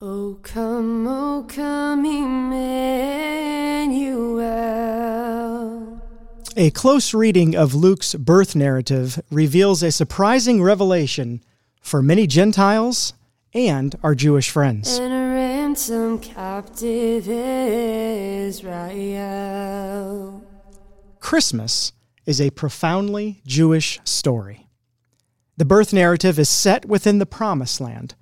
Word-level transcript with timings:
O 0.00 0.38
come, 0.44 1.08
O 1.08 1.44
come, 1.48 2.04
Emmanuel. 2.04 3.10
A 6.56 6.70
close 6.70 7.12
reading 7.12 7.56
of 7.56 7.74
Luke's 7.74 8.14
birth 8.14 8.54
narrative 8.54 9.20
reveals 9.28 9.82
a 9.82 9.90
surprising 9.90 10.62
revelation 10.62 11.42
for 11.80 12.00
many 12.00 12.28
Gentiles 12.28 13.12
and 13.52 13.98
our 14.04 14.14
Jewish 14.14 14.50
friends. 14.50 15.00
And 15.00 15.12
ransom 15.34 16.20
captive 16.20 17.28
Israel. 17.28 18.84
Christmas 21.18 21.92
is 22.24 22.40
a 22.40 22.50
profoundly 22.50 23.42
Jewish 23.44 23.98
story. 24.04 24.68
The 25.56 25.64
birth 25.64 25.92
narrative 25.92 26.38
is 26.38 26.48
set 26.48 26.84
within 26.86 27.18
the 27.18 27.26
Promised 27.26 27.80
Land, 27.80 28.14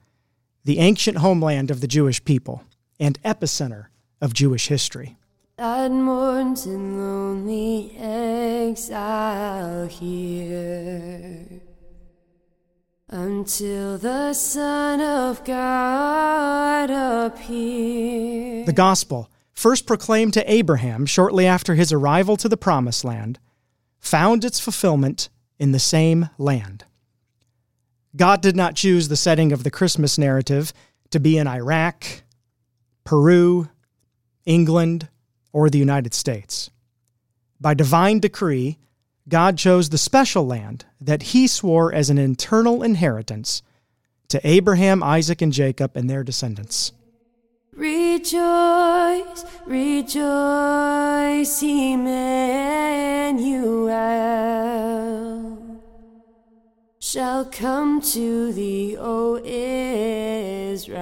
the 0.67 0.79
ancient 0.81 1.19
homeland 1.19 1.71
of 1.71 1.81
the 1.81 1.87
Jewish 1.87 2.25
people 2.25 2.65
and 2.99 3.23
epicenter 3.23 3.87
of 4.21 4.35
Jewish 4.35 4.67
history. 4.67 5.17
Mourns 5.59 6.67
in 6.67 6.99
lonely 6.99 7.97
exile 7.97 9.87
here 9.87 11.47
until 13.09 13.97
the 13.97 14.35
Son 14.35 15.01
of 15.01 15.45
God. 15.45 16.91
The 17.47 18.73
gospel, 18.75 19.31
first 19.53 19.87
proclaimed 19.87 20.35
to 20.35 20.53
Abraham 20.53 21.07
shortly 21.07 21.47
after 21.47 21.77
his 21.77 21.93
arrival 21.93 22.37
to 22.39 22.49
the 22.49 22.57
Promised 22.57 23.05
Land, 23.05 23.39
found 24.01 24.45
its 24.45 24.59
fulfillment 24.59 25.29
in 25.61 25.71
the 25.71 25.79
same 25.79 26.31
land. 26.39 26.85
God 28.17 28.41
did 28.41 28.57
not 28.57 28.75
choose 28.75 29.09
the 29.09 29.17
setting 29.17 29.53
of 29.53 29.63
the 29.63 29.71
Christmas 29.71 30.17
narrative 30.17 30.73
to 31.11 31.21
be 31.21 31.37
in 31.39 31.47
Iraq, 31.47 32.05
Peru, 33.05 33.69
England, 34.45 35.09
or 35.53 35.69
the 35.69 35.79
United 35.79 36.15
States. 36.15 36.71
By 37.61 37.75
divine 37.75 38.21
decree, 38.21 38.79
God 39.29 39.59
chose 39.59 39.91
the 39.91 39.99
special 39.99 40.47
land 40.47 40.87
that 41.01 41.23
he 41.25 41.47
swore 41.47 41.93
as 41.93 42.11
an 42.11 42.19
eternal 42.19 42.83
inheritance 42.83 43.63
to 44.29 44.41
Abraham, 44.47 45.03
Isaac, 45.03 45.43
and 45.43 45.53
Jacob 45.53 45.97
and 45.97 46.09
their 46.09 46.23
descendants. 46.23 46.93
Rejoice, 47.73 49.45
rejoice, 49.67 51.63
Emmanuel 51.63 52.17
shall 57.17 57.47
come 57.47 57.99
to 58.03 58.53
thee, 58.53 58.95
O 59.01 59.41
Israel. 59.43 60.95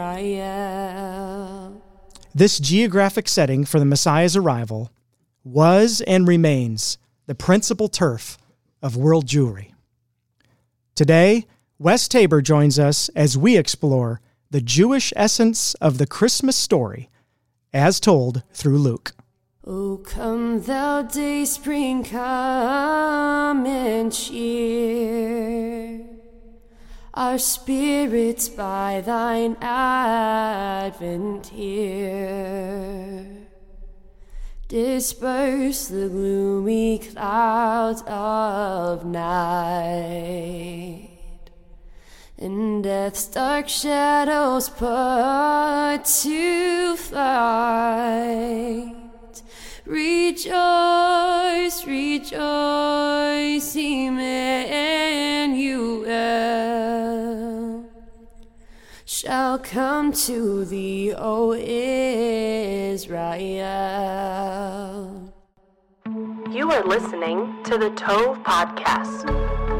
This 2.32 2.60
geographic 2.60 3.28
setting 3.28 3.64
for 3.64 3.80
the 3.80 3.84
Messiah's 3.84 4.36
arrival 4.36 4.92
was 5.42 6.00
and 6.02 6.28
remains 6.28 6.98
the 7.26 7.34
principal 7.34 7.88
turf 7.88 8.38
of 8.80 8.96
world 8.96 9.26
Jewry. 9.26 9.72
Today, 10.94 11.46
Wes 11.80 12.06
Tabor 12.06 12.40
joins 12.42 12.78
us 12.78 13.08
as 13.16 13.36
we 13.36 13.56
explore 13.56 14.20
the 14.52 14.60
Jewish 14.60 15.12
essence 15.16 15.74
of 15.80 15.98
the 15.98 16.06
Christmas 16.06 16.54
story 16.54 17.10
as 17.72 17.98
told 17.98 18.44
through 18.52 18.78
Luke. 18.78 19.14
O 19.66 19.96
come 20.04 20.62
thou 20.62 21.02
day 21.02 21.44
spring, 21.44 22.04
come 22.04 23.66
and 23.66 24.12
cheer 24.12 26.03
our 27.14 27.38
spirits 27.38 28.48
by 28.48 29.00
thine 29.06 29.56
advent 29.60 31.46
here. 31.46 33.24
Disperse 34.66 35.86
the 35.86 36.08
gloomy 36.08 36.98
clouds 36.98 38.02
of 38.08 39.04
night, 39.04 41.10
and 42.36 42.82
death's 42.82 43.28
dark 43.28 43.68
shadows 43.68 44.68
put 44.70 46.00
to 46.22 46.96
flight. 46.96 48.96
Rejoice, 49.86 51.86
rejoice, 51.86 53.76
Emmanuel 53.76 56.04
shall 59.24 59.58
come 59.58 60.12
to 60.12 60.66
thee, 60.66 61.14
O 61.16 61.54
Israel. 61.54 63.12
You 66.50 66.70
are 66.70 66.84
listening 66.84 67.56
to 67.64 67.78
the 67.78 67.88
Tove 67.92 68.44
Podcast. 68.44 69.73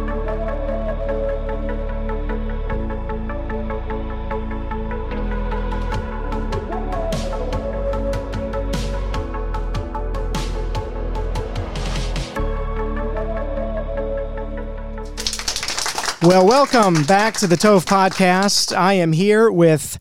Well, 16.26 16.46
welcome 16.46 17.02
back 17.04 17.34
to 17.34 17.46
the 17.46 17.54
Tove 17.54 17.84
Podcast. 17.84 18.74
I 18.74 18.94
am 18.94 19.12
here 19.12 19.52
with 19.52 19.98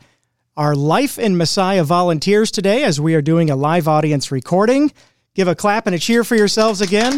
our 0.55 0.73
Life 0.73 1.19
in 1.19 1.35
Messiah 1.35 1.83
volunteers 1.83 2.49
today 2.49 2.85
as 2.85 2.97
we 2.97 3.13
are 3.15 3.21
doing 3.21 3.49
a 3.49 3.57
live 3.57 3.89
audience 3.89 4.31
recording. 4.31 4.93
Give 5.35 5.49
a 5.49 5.53
clap 5.53 5.85
and 5.85 5.93
a 5.93 5.99
cheer 5.99 6.23
for 6.23 6.37
yourselves 6.37 6.79
again. 6.79 7.15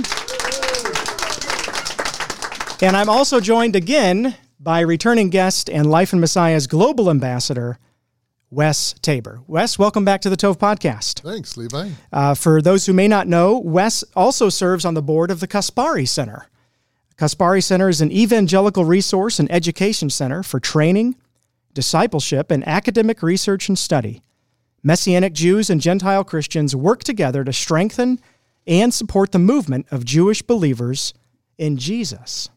And 2.82 2.98
I'm 2.98 3.08
also 3.08 3.40
joined 3.40 3.76
again 3.76 4.36
by 4.60 4.80
returning 4.80 5.30
guest 5.30 5.70
and 5.70 5.86
Life 5.86 6.12
in 6.12 6.20
Messiah's 6.20 6.66
global 6.66 7.12
ambassador, 7.12 7.78
Wes 8.50 8.96
Tabor. 9.04 9.42
Wes, 9.46 9.78
welcome 9.78 10.04
back 10.04 10.22
to 10.22 10.32
the 10.32 10.38
Tove 10.38 10.58
Podcast. 10.58 11.20
Thanks, 11.20 11.56
Levi. 11.58 11.92
Uh, 12.12 12.34
for 12.34 12.60
those 12.60 12.88
who 12.88 12.94
may 12.94 13.08
not 13.08 13.28
know, 13.28 13.60
Wes 13.60 14.04
also 14.16 14.50
serves 14.50 14.84
on 14.84 14.96
the 14.96 15.04
board 15.04 15.30
of 15.30 15.42
the 15.42 15.48
Caspari 15.48 16.08
Center. 16.08 16.48
Caspari 17.18 17.64
Center 17.64 17.88
is 17.88 18.02
an 18.02 18.12
evangelical 18.12 18.84
resource 18.84 19.40
and 19.40 19.50
education 19.52 20.10
center 20.10 20.44
for 20.44 20.60
training, 20.60 21.16
discipleship, 21.74 22.52
and 22.52 22.68
academic 22.68 23.24
research 23.24 23.70
and 23.70 23.80
study. 23.80 24.22
Messianic 24.84 25.34
Jews 25.34 25.70
and 25.70 25.80
Gentile 25.80 26.26
Christians 26.26 26.76
work 26.76 27.04
together 27.04 27.44
to 27.44 27.54
strengthen 27.54 28.20
and 28.68 28.94
support 28.94 29.32
the 29.32 29.40
movement 29.40 29.88
of 29.92 30.04
Jewish 30.04 30.42
believers 30.42 31.14
in 31.58 31.78
Jesus. 31.78 32.50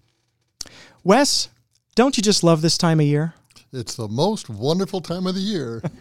Wes, 1.05 1.49
don't 1.95 2.17
you 2.17 2.23
just 2.23 2.43
love 2.43 2.61
this 2.61 2.77
time 2.77 2.99
of 2.99 3.07
year? 3.07 3.35
It's 3.73 3.95
the 3.95 4.09
most 4.09 4.49
wonderful 4.49 5.01
time 5.01 5.27
of 5.27 5.35
the 5.35 5.41
year. 5.41 5.83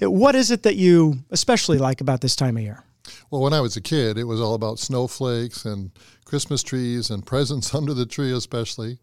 What 0.00 0.34
is 0.34 0.50
it 0.50 0.64
that 0.64 0.76
you 0.76 1.20
especially 1.30 1.78
like 1.78 2.02
about 2.02 2.20
this 2.20 2.36
time 2.36 2.58
of 2.58 2.62
year? 2.62 2.84
Well, 3.30 3.42
when 3.42 3.52
I 3.52 3.60
was 3.60 3.76
a 3.76 3.80
kid, 3.80 4.18
it 4.18 4.24
was 4.24 4.40
all 4.40 4.54
about 4.54 4.78
snowflakes 4.78 5.64
and 5.64 5.90
Christmas 6.24 6.62
trees 6.62 7.10
and 7.10 7.26
presents 7.26 7.74
under 7.74 7.94
the 7.94 8.06
tree, 8.06 8.32
especially. 8.32 8.98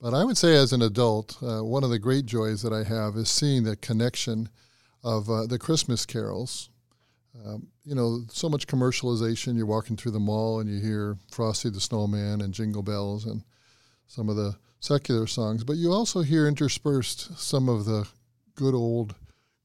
But 0.00 0.14
I 0.14 0.24
would 0.24 0.38
say, 0.38 0.56
as 0.56 0.72
an 0.72 0.82
adult, 0.82 1.36
uh, 1.42 1.62
one 1.62 1.84
of 1.84 1.90
the 1.90 1.98
great 1.98 2.24
joys 2.24 2.62
that 2.62 2.72
I 2.72 2.84
have 2.84 3.16
is 3.16 3.28
seeing 3.28 3.64
the 3.64 3.76
connection 3.76 4.48
of 5.04 5.28
uh, 5.28 5.46
the 5.46 5.58
Christmas 5.58 6.06
carols. 6.06 6.70
Um, 7.44 7.68
you 7.84 7.94
know, 7.94 8.22
so 8.30 8.48
much 8.48 8.66
commercialization. 8.66 9.56
You're 9.56 9.66
walking 9.66 9.96
through 9.96 10.12
the 10.12 10.20
mall 10.20 10.60
and 10.60 10.68
you 10.68 10.80
hear 10.80 11.16
Frosty 11.30 11.70
the 11.70 11.80
Snowman 11.80 12.40
and 12.40 12.54
Jingle 12.54 12.82
Bells 12.82 13.26
and 13.26 13.42
some 14.06 14.28
of 14.28 14.36
the 14.36 14.56
secular 14.80 15.26
songs, 15.26 15.62
but 15.62 15.76
you 15.76 15.92
also 15.92 16.22
hear 16.22 16.48
interspersed 16.48 17.38
some 17.38 17.68
of 17.68 17.84
the 17.84 18.08
good 18.56 18.74
old 18.74 19.14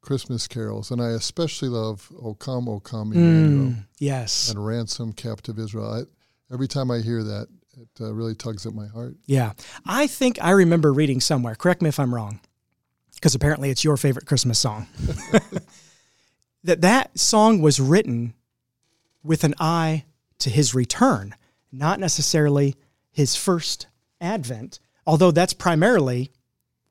Christmas 0.05 0.47
carols. 0.47 0.91
And 0.91 1.01
I 1.01 1.09
especially 1.09 1.69
love 1.69 2.11
O 2.21 2.33
Come, 2.35 2.69
O 2.69 2.79
Come, 2.79 3.11
Emmanuel 3.13 3.69
Mm, 3.71 3.85
yes. 3.99 4.49
and 4.49 4.63
Ransom 4.65 5.11
Captive 5.13 5.57
Israel. 5.59 5.91
I, 5.91 6.53
every 6.53 6.67
time 6.67 6.91
I 6.91 6.99
hear 6.99 7.23
that, 7.23 7.47
it 7.77 7.89
uh, 7.99 8.13
really 8.13 8.35
tugs 8.35 8.65
at 8.65 8.73
my 8.73 8.87
heart. 8.87 9.15
Yeah. 9.25 9.53
I 9.85 10.07
think 10.07 10.37
I 10.41 10.51
remember 10.51 10.93
reading 10.93 11.19
somewhere, 11.19 11.55
correct 11.55 11.81
me 11.81 11.89
if 11.89 11.99
I'm 11.99 12.13
wrong, 12.15 12.39
because 13.15 13.35
apparently 13.35 13.69
it's 13.69 13.83
your 13.83 13.97
favorite 13.97 14.25
Christmas 14.27 14.59
song, 14.59 14.87
that 16.63 16.81
that 16.81 17.17
song 17.19 17.61
was 17.61 17.79
written 17.79 18.33
with 19.23 19.43
an 19.43 19.55
eye 19.59 20.05
to 20.39 20.49
his 20.49 20.73
return, 20.73 21.35
not 21.71 21.99
necessarily 21.99 22.75
his 23.11 23.35
first 23.35 23.87
advent, 24.21 24.79
although 25.05 25.31
that's 25.31 25.53
primarily 25.53 26.31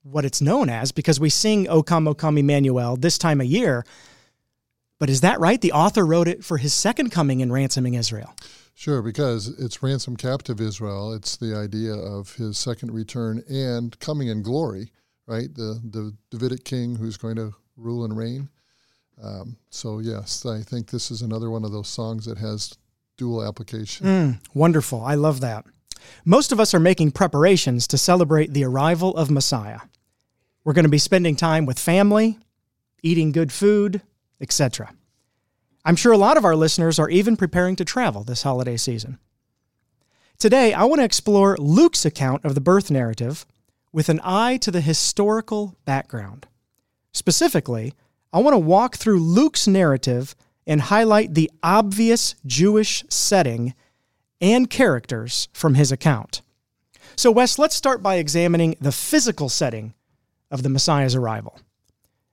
what 0.05 0.25
it's 0.25 0.41
known 0.41 0.69
as 0.69 0.93
because 0.93 1.19
we 1.19 1.29
sing 1.29 1.69
O 1.69 1.83
Come, 1.83 2.07
O 2.07 2.15
Come, 2.15 2.39
Emmanuel 2.39 2.97
this 2.97 3.19
time 3.19 3.41
of 3.41 3.47
year. 3.47 3.85
But 5.01 5.11
is 5.11 5.23
that 5.23 5.41
right? 5.41 5.61
The 5.61 5.73
author 5.73 6.07
wrote 6.07 6.29
it 6.29 6.45
for 6.45 6.57
his 6.57 6.73
second 6.73 7.11
coming 7.11 7.41
in 7.41 7.51
ransoming 7.51 7.95
Israel. 7.95 8.35
Sure, 8.77 9.03
because 9.03 9.49
it's 9.59 9.83
ransom 9.83 10.17
captive 10.17 10.61
Israel. 10.61 11.13
It's 11.13 11.37
the 11.37 11.57
idea 11.57 11.95
of 11.95 12.37
his 12.37 12.59
second 12.59 12.93
return 12.93 13.43
and 13.49 13.99
coming 13.99 14.29
in 14.29 14.43
glory 14.43 14.93
right? 15.27 15.53
The 15.55 15.81
the 15.85 16.15
Davidic 16.31 16.65
king 16.65 16.97
who's 16.97 17.17
going 17.17 17.37
to 17.37 17.53
rule 17.77 18.05
and 18.05 18.17
reign. 18.17 18.49
Um, 19.23 19.57
so 19.71 20.01
yes, 20.01 20.45
I 20.45 20.61
think 20.61 20.91
this 20.91 21.11
is 21.11 21.23
another 21.23 21.51
one 21.51 21.65
of 21.65 21.73
those 21.73 21.89
songs 21.89 22.25
that 22.27 22.39
has 22.39 22.77
dual 23.17 23.47
application. 23.47 24.07
Mm, 24.07 24.41
wonderful. 24.55 25.05
I 25.05 25.15
love 25.15 25.41
that. 25.41 25.65
Most 26.25 26.53
of 26.53 26.61
us 26.61 26.75
are 26.75 26.81
making 26.81 27.13
preparations 27.13 27.87
to 27.89 27.99
celebrate 27.99 28.53
the 28.53 28.65
arrival 28.65 29.17
of 29.17 29.31
Messiah. 29.31 29.81
We're 30.65 30.73
going 30.73 30.85
to 30.85 30.91
be 30.91 30.99
spending 30.99 31.37
time 31.37 31.67
with 31.67 31.79
family, 31.79 32.39
eating 33.03 33.33
good 33.33 33.53
food, 33.53 34.01
etc. 34.41 34.95
I'm 35.85 35.97
sure 35.97 36.13
a 36.13 36.19
lot 36.19 36.39
of 36.39 36.45
our 36.47 36.57
listeners 36.57 36.99
are 36.99 37.11
even 37.11 37.37
preparing 37.37 37.77
to 37.77 37.85
travel 37.85 38.25
this 38.25 38.43
holiday 38.43 38.79
season. 38.79 39.19
Today, 40.39 40.73
I 40.73 40.85
want 40.85 41.01
to 41.01 41.05
explore 41.05 41.57
Luke's 41.59 42.07
account 42.07 42.45
of 42.45 42.55
the 42.55 42.61
birth 42.61 42.91
narrative 42.91 43.45
with 43.93 44.09
an 44.09 44.21
eye 44.25 44.57
to 44.57 44.71
the 44.71 44.81
historical 44.81 45.77
background. 45.85 46.47
Specifically, 47.13 47.93
I 48.33 48.39
want 48.41 48.55
to 48.55 48.59
walk 48.59 48.97
through 48.97 49.21
Luke's 49.21 49.69
narrative 49.69 50.35
and 50.67 50.81
highlight 50.81 51.35
the 51.35 51.51
obvious 51.63 52.35
Jewish 52.47 53.05
setting 53.09 53.75
and 54.41 54.69
characters 54.69 55.49
from 55.53 55.75
his 55.75 55.93
account. 55.93 56.41
So, 57.17 57.31
Wes, 57.31 57.59
let's 57.59 57.77
start 57.77 58.03
by 58.03 58.17
examining 58.17 58.77
the 58.81 58.91
physical 58.91 59.49
setting 59.49 59.95
of 60.55 60.63
the 60.63 60.69
Messiah's 60.69 61.17
arrival. 61.17 61.59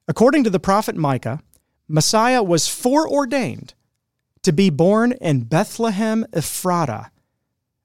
According 0.07 0.44
to 0.44 0.51
the 0.51 0.59
prophet 0.59 0.95
Micah, 0.95 1.41
Messiah 1.88 2.44
was 2.44 2.68
foreordained 2.68 3.73
to 4.44 4.53
be 4.53 4.69
born 4.69 5.13
in 5.13 5.44
Bethlehem 5.45 6.25
Ephratah 6.31 7.09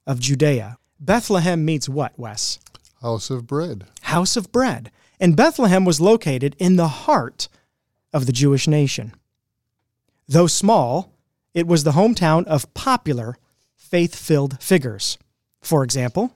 of 0.06 0.20
Judea. 0.20 0.76
Bethlehem 1.00 1.64
means 1.64 1.88
what, 1.88 2.18
Wes? 2.18 2.58
House 3.00 3.30
of 3.30 3.46
bread. 3.46 3.86
House 4.02 4.36
of 4.36 4.52
bread. 4.52 4.90
And 5.18 5.36
Bethlehem 5.36 5.86
was 5.86 6.02
located 6.02 6.54
in 6.58 6.76
the 6.76 6.88
heart 6.88 7.48
of 8.12 8.26
the 8.26 8.32
Jewish 8.32 8.68
nation. 8.68 9.14
Though 10.28 10.46
small, 10.46 11.12
it 11.54 11.66
was 11.66 11.84
the 11.84 11.92
hometown 11.92 12.44
of 12.44 12.72
popular 12.74 13.36
faith 13.74 14.14
filled 14.14 14.62
figures. 14.62 15.16
For 15.62 15.82
example, 15.82 16.34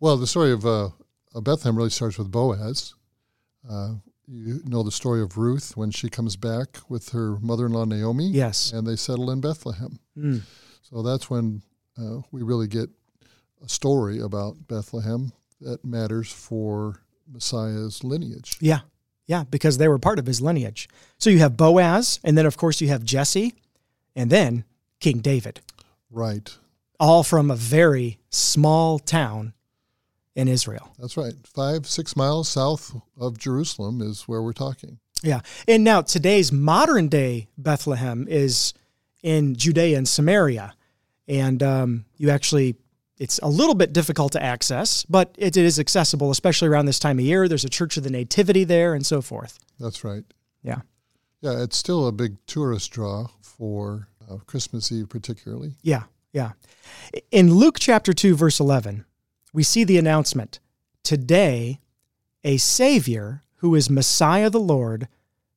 Well, 0.00 0.16
the 0.16 0.26
story 0.26 0.50
of 0.50 0.66
uh, 0.66 0.88
of 1.34 1.44
Bethlehem 1.44 1.76
really 1.76 1.90
starts 1.90 2.18
with 2.18 2.32
Boaz. 2.32 2.94
Uh, 3.68 3.94
you 4.26 4.60
know 4.66 4.82
the 4.82 4.90
story 4.92 5.22
of 5.22 5.38
Ruth 5.38 5.74
when 5.76 5.90
she 5.90 6.10
comes 6.10 6.36
back 6.36 6.78
with 6.88 7.10
her 7.10 7.38
mother-in-law 7.40 7.86
Naomi. 7.86 8.28
Yes. 8.28 8.72
and 8.72 8.86
they 8.86 8.96
settle 8.96 9.30
in 9.30 9.40
Bethlehem. 9.40 9.98
Mm. 10.18 10.42
So 10.82 11.02
that's 11.02 11.30
when 11.30 11.62
uh, 11.98 12.18
we 12.30 12.42
really 12.42 12.68
get 12.68 12.90
a 13.64 13.68
story 13.68 14.20
about 14.20 14.68
Bethlehem 14.68 15.32
that 15.62 15.84
matters 15.84 16.30
for 16.30 17.00
Messiah's 17.26 18.04
lineage. 18.04 18.56
yeah, 18.60 18.80
yeah, 19.26 19.44
because 19.50 19.78
they 19.78 19.88
were 19.88 19.98
part 19.98 20.18
of 20.18 20.26
his 20.26 20.40
lineage. 20.40 20.88
So 21.18 21.30
you 21.30 21.38
have 21.40 21.56
Boaz, 21.56 22.20
and 22.22 22.36
then 22.38 22.46
of 22.46 22.56
course 22.56 22.80
you 22.80 22.88
have 22.88 23.02
Jesse, 23.04 23.54
and 24.14 24.30
then 24.30 24.64
King 25.00 25.18
David, 25.18 25.60
Right. 26.10 26.54
all 27.00 27.22
from 27.24 27.50
a 27.50 27.56
very 27.56 28.18
small 28.30 28.98
town 28.98 29.52
in 30.38 30.46
Israel. 30.46 30.94
That's 31.00 31.16
right. 31.16 31.34
Five, 31.42 31.84
six 31.84 32.14
miles 32.14 32.48
south 32.48 32.94
of 33.18 33.36
Jerusalem 33.38 34.00
is 34.00 34.22
where 34.28 34.40
we're 34.40 34.52
talking. 34.52 35.00
Yeah. 35.20 35.40
And 35.66 35.82
now 35.82 36.02
today's 36.02 36.52
modern 36.52 37.08
day 37.08 37.48
Bethlehem 37.58 38.24
is 38.30 38.72
in 39.20 39.56
Judea 39.56 39.98
and 39.98 40.08
Samaria. 40.08 40.74
And 41.26 41.60
um, 41.60 42.04
you 42.18 42.30
actually, 42.30 42.76
it's 43.18 43.40
a 43.40 43.48
little 43.48 43.74
bit 43.74 43.92
difficult 43.92 44.30
to 44.32 44.42
access, 44.42 45.04
but 45.06 45.34
it, 45.36 45.56
it 45.56 45.64
is 45.64 45.80
accessible, 45.80 46.30
especially 46.30 46.68
around 46.68 46.86
this 46.86 47.00
time 47.00 47.18
of 47.18 47.24
year. 47.24 47.48
There's 47.48 47.64
a 47.64 47.68
Church 47.68 47.96
of 47.96 48.04
the 48.04 48.10
Nativity 48.10 48.62
there 48.62 48.94
and 48.94 49.04
so 49.04 49.20
forth. 49.20 49.58
That's 49.80 50.04
right. 50.04 50.22
Yeah. 50.62 50.82
Yeah, 51.40 51.64
it's 51.64 51.76
still 51.76 52.06
a 52.06 52.12
big 52.12 52.36
tourist 52.46 52.92
draw 52.92 53.26
for 53.42 54.06
uh, 54.30 54.36
Christmas 54.46 54.92
Eve, 54.92 55.08
particularly. 55.08 55.74
Yeah. 55.82 56.04
Yeah. 56.32 56.52
In 57.32 57.54
Luke 57.54 57.78
chapter 57.80 58.12
2, 58.12 58.36
verse 58.36 58.60
11, 58.60 59.04
we 59.52 59.62
see 59.62 59.84
the 59.84 59.98
announcement 59.98 60.60
Today, 61.04 61.80
a 62.44 62.58
Savior 62.58 63.42
who 63.56 63.74
is 63.74 63.88
Messiah 63.88 64.50
the 64.50 64.60
Lord 64.60 65.08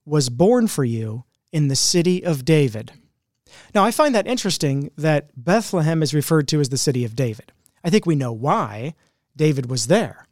was 0.06 0.30
born 0.30 0.68
for 0.68 0.86
you 0.86 1.26
in 1.52 1.68
the 1.68 1.76
city 1.76 2.24
of 2.24 2.46
David. 2.46 2.94
Now, 3.76 3.84
I 3.84 3.92
find 3.92 4.16
that 4.16 4.28
interesting 4.28 4.92
that 4.98 5.30
Bethlehem 5.36 6.02
is 6.02 6.14
referred 6.14 6.48
to 6.50 6.62
as 6.62 6.70
the 6.70 6.78
city 6.78 7.04
of 7.04 7.16
David. 7.18 7.52
I 7.84 7.90
think 7.90 8.06
we 8.06 8.16
know 8.16 8.32
why 8.32 8.96
David 9.36 9.70
was 9.70 9.88
there. 9.88 10.26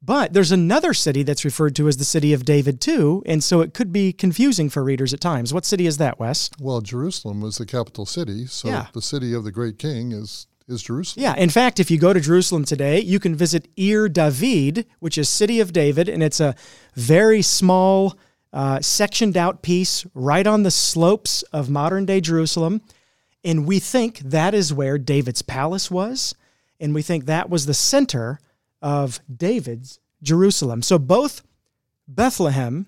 But 0.00 0.32
there's 0.32 0.52
another 0.52 0.94
city 0.94 1.22
that's 1.22 1.44
referred 1.44 1.74
to 1.76 1.88
as 1.88 1.96
the 1.98 2.04
city 2.04 2.32
of 2.32 2.44
David, 2.44 2.80
too, 2.80 3.22
and 3.26 3.42
so 3.42 3.60
it 3.60 3.74
could 3.74 3.92
be 3.92 4.12
confusing 4.12 4.70
for 4.70 4.82
readers 4.84 5.12
at 5.12 5.20
times. 5.20 5.52
What 5.52 5.64
city 5.66 5.86
is 5.86 5.98
that, 5.98 6.18
Wes? 6.18 6.48
Well, 6.60 6.80
Jerusalem 6.80 7.40
was 7.40 7.58
the 7.58 7.66
capital 7.66 8.06
city, 8.06 8.46
so 8.46 8.68
Yeah. 8.68 8.86
the 8.92 9.02
city 9.02 9.32
of 9.34 9.44
the 9.44 9.52
great 9.52 9.78
king 9.78 10.12
is 10.12 10.46
is 10.68 10.82
Jerusalem. 10.82 11.22
Yeah, 11.22 11.36
in 11.36 11.50
fact, 11.50 11.80
if 11.80 11.90
you 11.90 11.98
go 11.98 12.12
to 12.12 12.20
Jerusalem 12.20 12.64
today, 12.64 13.00
you 13.00 13.18
can 13.20 13.34
visit 13.34 13.68
Ir 13.76 14.08
David, 14.08 14.86
which 14.98 15.18
is 15.18 15.28
City 15.28 15.60
of 15.60 15.72
David, 15.72 16.08
and 16.08 16.22
it's 16.22 16.40
a 16.40 16.54
very 16.94 17.42
small, 17.42 18.18
uh, 18.52 18.80
sectioned 18.80 19.36
out 19.36 19.62
piece 19.62 20.06
right 20.14 20.46
on 20.46 20.62
the 20.62 20.70
slopes 20.70 21.42
of 21.52 21.70
modern 21.70 22.04
day 22.06 22.20
Jerusalem. 22.20 22.82
And 23.44 23.66
we 23.66 23.78
think 23.78 24.18
that 24.20 24.54
is 24.54 24.72
where 24.74 24.98
David's 24.98 25.42
palace 25.42 25.90
was, 25.90 26.34
and 26.80 26.94
we 26.94 27.02
think 27.02 27.26
that 27.26 27.48
was 27.48 27.66
the 27.66 27.74
center 27.74 28.40
of 28.82 29.20
David's 29.34 30.00
Jerusalem. 30.22 30.82
So 30.82 30.98
both 30.98 31.42
Bethlehem 32.08 32.86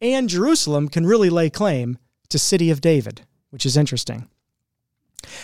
and 0.00 0.28
Jerusalem 0.28 0.88
can 0.88 1.04
really 1.04 1.30
lay 1.30 1.50
claim 1.50 1.98
to 2.28 2.38
City 2.38 2.70
of 2.70 2.80
David, 2.80 3.22
which 3.50 3.66
is 3.66 3.76
interesting. 3.76 4.28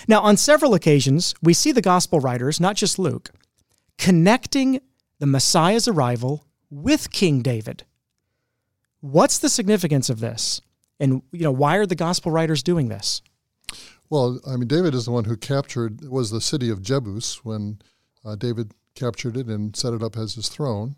Now, 0.08 0.20
on 0.20 0.36
several 0.36 0.74
occasions, 0.74 1.34
we 1.42 1.54
see 1.54 1.72
the 1.72 1.82
gospel 1.82 2.20
writers, 2.20 2.60
not 2.60 2.76
just 2.76 2.98
Luke, 2.98 3.30
connecting 3.98 4.80
the 5.18 5.26
Messiah's 5.26 5.88
arrival 5.88 6.44
with 6.70 7.10
King 7.10 7.42
David. 7.42 7.84
What's 9.00 9.38
the 9.38 9.48
significance 9.48 10.08
of 10.08 10.20
this? 10.20 10.60
And 10.98 11.22
you 11.32 11.42
know, 11.42 11.52
why 11.52 11.76
are 11.76 11.86
the 11.86 11.94
gospel 11.94 12.32
writers 12.32 12.62
doing 12.62 12.88
this? 12.88 13.22
Well, 14.10 14.40
I 14.46 14.56
mean, 14.56 14.68
David 14.68 14.94
is 14.94 15.06
the 15.06 15.10
one 15.10 15.24
who 15.24 15.36
captured 15.36 16.08
was 16.08 16.30
the 16.30 16.40
city 16.40 16.70
of 16.70 16.82
Jebus 16.82 17.36
when 17.44 17.80
uh, 18.24 18.36
David 18.36 18.72
captured 18.94 19.36
it 19.36 19.46
and 19.46 19.74
set 19.74 19.92
it 19.92 20.02
up 20.02 20.16
as 20.16 20.34
his 20.34 20.48
throne. 20.48 20.96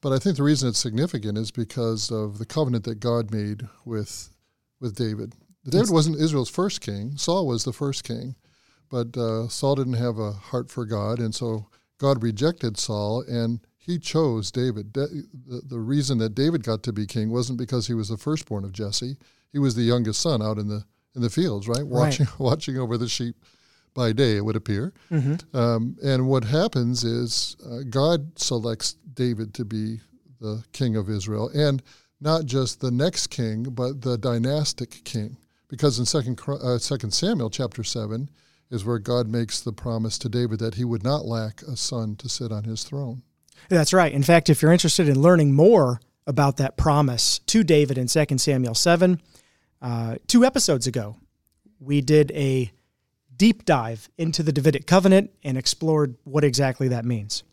But 0.00 0.12
I 0.12 0.18
think 0.18 0.36
the 0.36 0.42
reason 0.42 0.68
it's 0.68 0.78
significant 0.78 1.38
is 1.38 1.50
because 1.50 2.10
of 2.10 2.38
the 2.38 2.46
covenant 2.46 2.84
that 2.84 3.00
God 3.00 3.30
made 3.30 3.68
with 3.84 4.30
with 4.80 4.94
David. 4.94 5.34
David 5.70 5.90
wasn't 5.90 6.20
Israel's 6.20 6.50
first 6.50 6.80
king. 6.80 7.16
Saul 7.16 7.46
was 7.46 7.64
the 7.64 7.72
first 7.72 8.04
king, 8.04 8.36
but 8.90 9.16
uh, 9.16 9.48
Saul 9.48 9.74
didn't 9.76 9.94
have 9.94 10.18
a 10.18 10.32
heart 10.32 10.70
for 10.70 10.84
God, 10.86 11.18
and 11.18 11.34
so 11.34 11.66
God 11.98 12.22
rejected 12.22 12.76
Saul, 12.78 13.22
and 13.28 13.60
He 13.76 13.98
chose 13.98 14.50
David. 14.50 14.92
Da- 14.92 15.06
The, 15.46 15.62
the 15.66 15.78
reason 15.80 16.18
that 16.18 16.34
David 16.34 16.62
got 16.62 16.82
to 16.84 16.92
be 16.92 17.06
king 17.06 17.30
wasn't 17.30 17.58
because 17.58 17.86
he 17.86 17.94
was 17.94 18.08
the 18.08 18.16
firstborn 18.16 18.64
of 18.64 18.72
Jesse. 18.72 19.16
He 19.52 19.58
was 19.58 19.74
the 19.74 19.82
youngest 19.82 20.20
son 20.20 20.42
out 20.42 20.58
in 20.58 20.68
the 20.68 20.84
in 21.14 21.22
the 21.22 21.30
fields, 21.30 21.66
right, 21.66 21.86
watching 21.86 22.26
watching 22.38 22.76
over 22.78 22.98
the 22.98 23.08
sheep 23.08 23.36
by 23.94 24.12
day. 24.12 24.36
It 24.36 24.44
would 24.44 24.56
appear. 24.56 24.92
Um, 25.54 25.96
and 26.04 26.28
what 26.28 26.44
happens 26.44 27.04
is 27.04 27.56
uh, 27.64 27.78
God 27.88 28.38
selects 28.38 28.96
David 29.14 29.54
to 29.54 29.64
be 29.64 30.00
the 30.40 30.62
king 30.72 30.94
of 30.96 31.08
Israel, 31.08 31.50
and 31.54 31.82
not 32.20 32.44
just 32.44 32.80
the 32.80 32.90
next 32.90 33.28
king, 33.28 33.62
but 33.64 34.02
the 34.02 34.18
dynastic 34.18 35.02
king. 35.04 35.38
Because 35.68 35.98
in 35.98 36.06
Second 36.06 36.40
uh, 36.48 36.78
Second 36.78 37.12
Samuel 37.12 37.50
chapter 37.50 37.82
seven 37.82 38.30
is 38.70 38.84
where 38.84 38.98
God 38.98 39.28
makes 39.28 39.60
the 39.60 39.72
promise 39.72 40.18
to 40.18 40.28
David 40.28 40.58
that 40.58 40.74
he 40.74 40.84
would 40.84 41.04
not 41.04 41.24
lack 41.24 41.62
a 41.62 41.76
son 41.76 42.16
to 42.16 42.28
sit 42.28 42.50
on 42.50 42.64
his 42.64 42.84
throne. 42.84 43.22
That's 43.68 43.92
right. 43.92 44.12
In 44.12 44.22
fact, 44.22 44.50
if 44.50 44.60
you're 44.60 44.72
interested 44.72 45.08
in 45.08 45.20
learning 45.20 45.54
more 45.54 46.00
about 46.26 46.56
that 46.56 46.76
promise 46.76 47.38
to 47.40 47.62
David 47.62 47.96
in 47.98 48.08
2 48.08 48.38
Samuel 48.38 48.74
7, 48.74 49.20
uh, 49.80 50.16
two 50.26 50.44
episodes 50.44 50.86
ago, 50.86 51.16
we 51.80 52.00
did 52.00 52.32
a 52.32 52.72
deep 53.36 53.64
dive 53.64 54.08
into 54.18 54.42
the 54.42 54.52
Davidic 54.52 54.86
covenant 54.86 55.30
and 55.44 55.56
explored 55.56 56.16
what 56.24 56.44
exactly 56.44 56.88
that 56.88 57.04
means. 57.04 57.44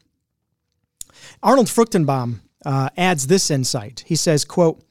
Arnold 1.41 1.67
Fruchtenbaum 1.67 2.39
uh, 2.65 2.89
adds 2.97 3.27
this 3.27 3.51
insight. 3.51 4.03
He 4.07 4.15
says, 4.15 4.45
quote, 4.45 4.81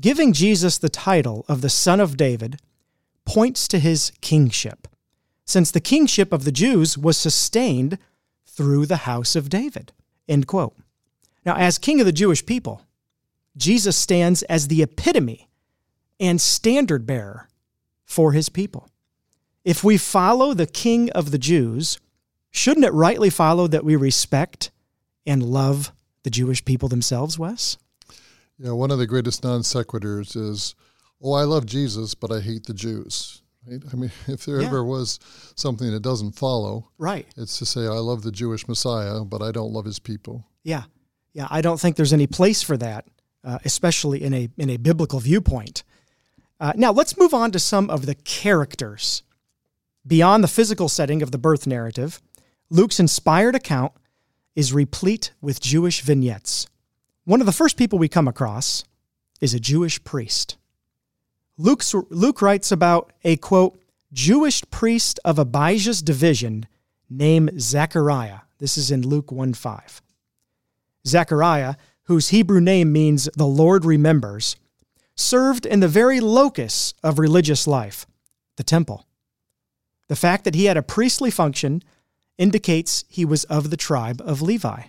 giving 0.00 0.32
Jesus 0.32 0.78
the 0.78 0.88
title 0.88 1.44
of 1.48 1.60
the 1.60 1.70
Son 1.70 2.00
of 2.00 2.16
David 2.16 2.60
points 3.24 3.68
to 3.68 3.78
his 3.78 4.12
kingship, 4.20 4.88
since 5.44 5.70
the 5.70 5.80
kingship 5.80 6.32
of 6.32 6.44
the 6.44 6.52
Jews 6.52 6.96
was 6.98 7.16
sustained 7.16 7.98
through 8.46 8.86
the 8.86 8.98
house 8.98 9.34
of 9.34 9.48
David. 9.48 9.92
End 10.28 10.46
quote. 10.46 10.76
Now, 11.44 11.56
as 11.56 11.78
king 11.78 12.00
of 12.00 12.06
the 12.06 12.12
Jewish 12.12 12.44
people, 12.46 12.82
Jesus 13.56 13.96
stands 13.96 14.42
as 14.44 14.68
the 14.68 14.82
epitome 14.82 15.48
and 16.20 16.40
standard 16.40 17.06
bearer 17.06 17.48
for 18.04 18.32
his 18.32 18.48
people. 18.48 18.88
If 19.64 19.82
we 19.82 19.96
follow 19.96 20.54
the 20.54 20.66
king 20.66 21.10
of 21.10 21.30
the 21.30 21.38
Jews, 21.38 21.98
shouldn't 22.50 22.86
it 22.86 22.92
rightly 22.92 23.30
follow 23.30 23.66
that 23.68 23.84
we 23.84 23.96
respect 23.96 24.70
and 25.26 25.42
love 25.42 25.92
the 26.22 26.30
Jewish 26.30 26.64
people 26.64 26.88
themselves, 26.88 27.38
Wes? 27.38 27.76
Yeah, 28.58 28.72
one 28.72 28.90
of 28.90 28.98
the 28.98 29.06
greatest 29.06 29.42
non 29.42 29.62
sequiturs 29.62 30.36
is, 30.36 30.74
"Oh, 31.22 31.32
I 31.32 31.44
love 31.44 31.66
Jesus, 31.66 32.14
but 32.14 32.30
I 32.32 32.40
hate 32.40 32.64
the 32.66 32.74
Jews." 32.74 33.42
Right? 33.66 33.80
I 33.92 33.96
mean, 33.96 34.10
if 34.26 34.44
there 34.44 34.60
Yeah. 34.60 34.66
ever 34.66 34.84
was 34.84 35.18
something 35.54 35.90
that 35.92 36.00
doesn't 36.00 36.32
follow, 36.32 36.88
Right. 36.98 37.26
it's 37.36 37.58
to 37.58 37.66
say, 37.66 37.82
"I 37.86 37.98
love 37.98 38.22
the 38.22 38.32
Jewish 38.32 38.66
Messiah, 38.68 39.24
but 39.24 39.40
I 39.42 39.52
don't 39.52 39.72
love 39.72 39.84
his 39.84 39.98
people." 39.98 40.44
Yeah, 40.64 40.84
yeah. 41.32 41.46
I 41.50 41.60
don't 41.60 41.80
think 41.80 41.96
there's 41.96 42.12
any 42.12 42.26
place 42.26 42.62
for 42.62 42.76
that, 42.78 43.06
uh, 43.44 43.58
especially 43.64 44.22
in 44.22 44.34
a 44.34 44.48
in 44.56 44.68
a 44.70 44.76
biblical 44.78 45.20
viewpoint. 45.20 45.84
Uh, 46.60 46.72
now 46.76 46.92
let's 46.92 47.18
move 47.18 47.34
on 47.34 47.50
to 47.52 47.58
some 47.58 47.90
of 47.90 48.06
the 48.06 48.14
characters 48.14 49.22
beyond 50.06 50.42
the 50.44 50.48
physical 50.48 50.88
setting 50.88 51.22
of 51.22 51.30
the 51.30 51.38
birth 51.38 51.66
narrative. 51.66 52.20
Luke's 52.70 53.00
inspired 53.00 53.54
account 53.54 53.92
is 54.54 54.72
replete 54.72 55.32
with 55.40 55.60
Jewish 55.60 56.02
vignettes. 56.02 56.66
One 57.24 57.40
of 57.40 57.46
the 57.46 57.52
first 57.52 57.76
people 57.76 57.98
we 57.98 58.08
come 58.08 58.28
across 58.28 58.84
is 59.40 59.54
a 59.54 59.60
Jewish 59.60 60.02
priest. 60.04 60.56
Luke's, 61.58 61.94
Luke 62.10 62.40
writes 62.40 62.72
about 62.72 63.12
a 63.24 63.36
quote 63.36 63.78
Jewish 64.12 64.62
priest 64.70 65.20
of 65.24 65.38
Abijah's 65.38 66.02
division 66.02 66.66
named 67.08 67.60
Zechariah. 67.60 68.40
This 68.58 68.78
is 68.78 68.90
in 68.90 69.06
Luke 69.06 69.30
1 69.30 69.54
5. 69.54 70.02
Zechariah, 71.06 71.74
whose 72.04 72.28
Hebrew 72.28 72.60
name 72.60 72.92
means 72.92 73.28
the 73.36 73.46
Lord 73.46 73.84
remembers, 73.84 74.56
served 75.14 75.66
in 75.66 75.80
the 75.80 75.88
very 75.88 76.20
locus 76.20 76.94
of 77.02 77.18
religious 77.18 77.66
life, 77.66 78.06
the 78.56 78.62
temple. 78.62 79.06
The 80.08 80.16
fact 80.16 80.44
that 80.44 80.54
he 80.54 80.66
had 80.66 80.76
a 80.76 80.82
priestly 80.82 81.30
function 81.30 81.82
indicates 82.38 83.04
he 83.08 83.24
was 83.24 83.44
of 83.44 83.70
the 83.70 83.76
tribe 83.76 84.20
of 84.24 84.42
Levi. 84.42 84.84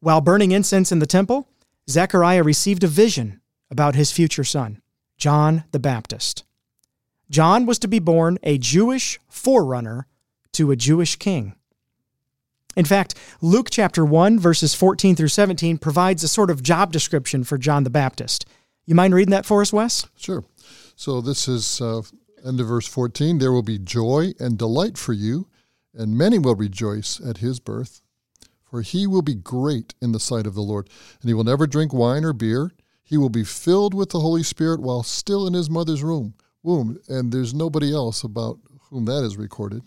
While 0.00 0.20
burning 0.20 0.52
incense 0.52 0.92
in 0.92 0.98
the 0.98 1.06
temple, 1.06 1.48
Zechariah 1.88 2.42
received 2.42 2.84
a 2.84 2.88
vision 2.88 3.40
about 3.70 3.94
his 3.94 4.12
future 4.12 4.44
son, 4.44 4.80
John 5.16 5.64
the 5.72 5.78
Baptist. 5.78 6.44
John 7.30 7.66
was 7.66 7.78
to 7.80 7.88
be 7.88 7.98
born 7.98 8.38
a 8.42 8.58
Jewish 8.58 9.18
forerunner 9.28 10.06
to 10.52 10.70
a 10.70 10.76
Jewish 10.76 11.16
king. 11.16 11.54
In 12.76 12.84
fact, 12.84 13.14
Luke 13.40 13.68
chapter 13.70 14.04
1, 14.04 14.38
verses 14.38 14.74
14 14.74 15.16
through 15.16 15.28
17 15.28 15.78
provides 15.78 16.24
a 16.24 16.28
sort 16.28 16.50
of 16.50 16.62
job 16.62 16.92
description 16.92 17.44
for 17.44 17.56
John 17.56 17.84
the 17.84 17.90
Baptist. 17.90 18.46
You 18.84 18.94
mind 18.94 19.14
reading 19.14 19.30
that 19.30 19.46
for 19.46 19.62
us, 19.62 19.72
Wes? 19.72 20.06
Sure. 20.16 20.44
So 20.96 21.20
this 21.20 21.48
is 21.48 21.80
uh, 21.80 22.02
end 22.44 22.60
of 22.60 22.66
verse 22.66 22.86
14. 22.86 23.38
There 23.38 23.52
will 23.52 23.62
be 23.62 23.78
joy 23.78 24.32
and 24.38 24.58
delight 24.58 24.98
for 24.98 25.12
you, 25.12 25.48
and 25.94 26.18
many 26.18 26.38
will 26.38 26.56
rejoice 26.56 27.20
at 27.20 27.38
his 27.38 27.60
birth. 27.60 28.00
For 28.64 28.82
he 28.82 29.06
will 29.06 29.22
be 29.22 29.36
great 29.36 29.94
in 30.02 30.12
the 30.12 30.20
sight 30.20 30.46
of 30.46 30.54
the 30.54 30.60
Lord, 30.60 30.90
and 31.20 31.28
he 31.28 31.34
will 31.34 31.44
never 31.44 31.66
drink 31.66 31.92
wine 31.92 32.24
or 32.24 32.32
beer. 32.32 32.72
He 33.14 33.18
will 33.18 33.28
be 33.28 33.44
filled 33.44 33.94
with 33.94 34.10
the 34.10 34.18
Holy 34.18 34.42
Spirit 34.42 34.80
while 34.80 35.04
still 35.04 35.46
in 35.46 35.54
his 35.54 35.70
mother's 35.70 36.02
womb. 36.02 36.34
Womb, 36.64 36.98
and 37.08 37.30
there's 37.30 37.54
nobody 37.54 37.94
else 37.94 38.24
about 38.24 38.58
whom 38.90 39.04
that 39.04 39.22
is 39.22 39.36
recorded. 39.36 39.82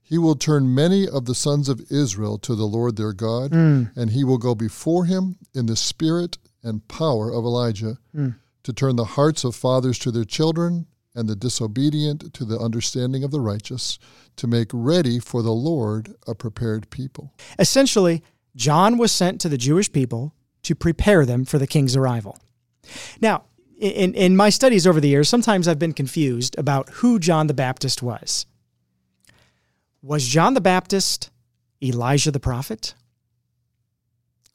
He 0.00 0.18
will 0.18 0.36
turn 0.36 0.72
many 0.72 1.08
of 1.08 1.24
the 1.24 1.34
sons 1.34 1.68
of 1.68 1.90
Israel 1.90 2.38
to 2.38 2.54
the 2.54 2.68
Lord 2.68 2.94
their 2.94 3.12
God, 3.12 3.50
mm. 3.50 3.90
and 3.96 4.10
he 4.10 4.22
will 4.22 4.38
go 4.38 4.54
before 4.54 5.04
him 5.04 5.34
in 5.52 5.66
the 5.66 5.74
spirit 5.74 6.38
and 6.62 6.86
power 6.86 7.32
of 7.32 7.44
Elijah 7.44 7.98
mm. 8.14 8.36
to 8.62 8.72
turn 8.72 8.94
the 8.94 9.04
hearts 9.04 9.42
of 9.42 9.56
fathers 9.56 9.98
to 9.98 10.12
their 10.12 10.22
children 10.22 10.86
and 11.16 11.28
the 11.28 11.34
disobedient 11.34 12.32
to 12.34 12.44
the 12.44 12.60
understanding 12.60 13.24
of 13.24 13.32
the 13.32 13.40
righteous, 13.40 13.98
to 14.36 14.46
make 14.46 14.70
ready 14.72 15.18
for 15.18 15.42
the 15.42 15.50
Lord 15.50 16.14
a 16.28 16.36
prepared 16.36 16.88
people. 16.90 17.34
Essentially, 17.58 18.22
John 18.54 18.96
was 18.96 19.10
sent 19.10 19.40
to 19.40 19.48
the 19.48 19.58
Jewish 19.58 19.90
people 19.90 20.36
to 20.62 20.76
prepare 20.76 21.26
them 21.26 21.44
for 21.44 21.58
the 21.58 21.66
king's 21.66 21.96
arrival. 21.96 22.38
Now, 23.20 23.44
in, 23.78 24.14
in 24.14 24.36
my 24.36 24.50
studies 24.50 24.86
over 24.86 25.00
the 25.00 25.08
years, 25.08 25.28
sometimes 25.28 25.66
I've 25.66 25.78
been 25.78 25.94
confused 25.94 26.56
about 26.58 26.88
who 26.90 27.18
John 27.18 27.46
the 27.46 27.54
Baptist 27.54 28.02
was. 28.02 28.46
Was 30.02 30.26
John 30.26 30.54
the 30.54 30.60
Baptist 30.60 31.30
Elijah 31.82 32.30
the 32.30 32.40
prophet? 32.40 32.94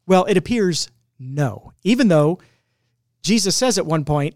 Well, 0.06 0.26
it 0.26 0.38
appears 0.38 0.90
no. 1.20 1.74
Even 1.84 2.08
though 2.08 2.40
Jesus 3.24 3.56
says 3.56 3.78
at 3.78 3.86
one 3.86 4.06
point, 4.06 4.36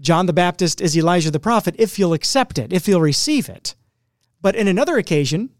John 0.00 0.24
the 0.24 0.32
Baptist 0.32 0.80
is 0.80 0.96
Elijah 0.96 1.30
the 1.30 1.38
prophet 1.38 1.74
if 1.78 1.98
you'll 1.98 2.14
accept 2.14 2.58
it, 2.58 2.72
if 2.72 2.88
you'll 2.88 3.02
receive 3.02 3.48
it. 3.48 3.74
But 4.40 4.56
in 4.56 4.66
another 4.66 4.96
occasion, 4.96 5.50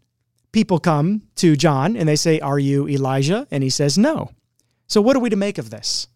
people 0.51 0.79
come 0.79 1.21
to 1.35 1.55
John 1.55 1.95
and 1.95 2.09
they 2.09 2.15
say, 2.15 2.39
Are 2.39 2.57
you 2.57 2.87
Elijah? 2.87 3.47
And 3.51 3.63
he 3.63 3.69
says, 3.69 3.97
No. 3.97 4.31
So, 4.87 4.99
what 4.99 5.15
are 5.15 5.19
we 5.19 5.29
to 5.29 5.35
make 5.35 5.59
of 5.59 5.69
this? 5.69 6.07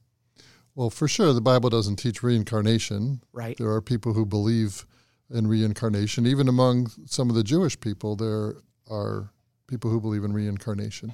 Well, 0.76 0.90
for 0.90 1.08
sure, 1.08 1.32
the 1.34 1.42
Bible 1.42 1.70
doesn't 1.70 1.96
teach 1.98 2.22
reincarnation. 2.22 3.22
Right. 3.34 3.58
There 3.58 3.72
are 3.72 3.82
people 3.82 4.14
who 4.14 4.26
believe 4.26 4.86
in 5.34 5.48
reincarnation. 5.48 6.28
Even 6.28 6.48
among 6.48 6.92
some 7.06 7.30
of 7.30 7.36
the 7.36 7.44
Jewish 7.44 7.80
people, 7.80 8.16
there 8.16 8.56
are 8.90 9.32
people 9.68 9.90
who 9.90 10.00
believe 10.02 10.24
in 10.24 10.34
reincarnation. 10.34 11.14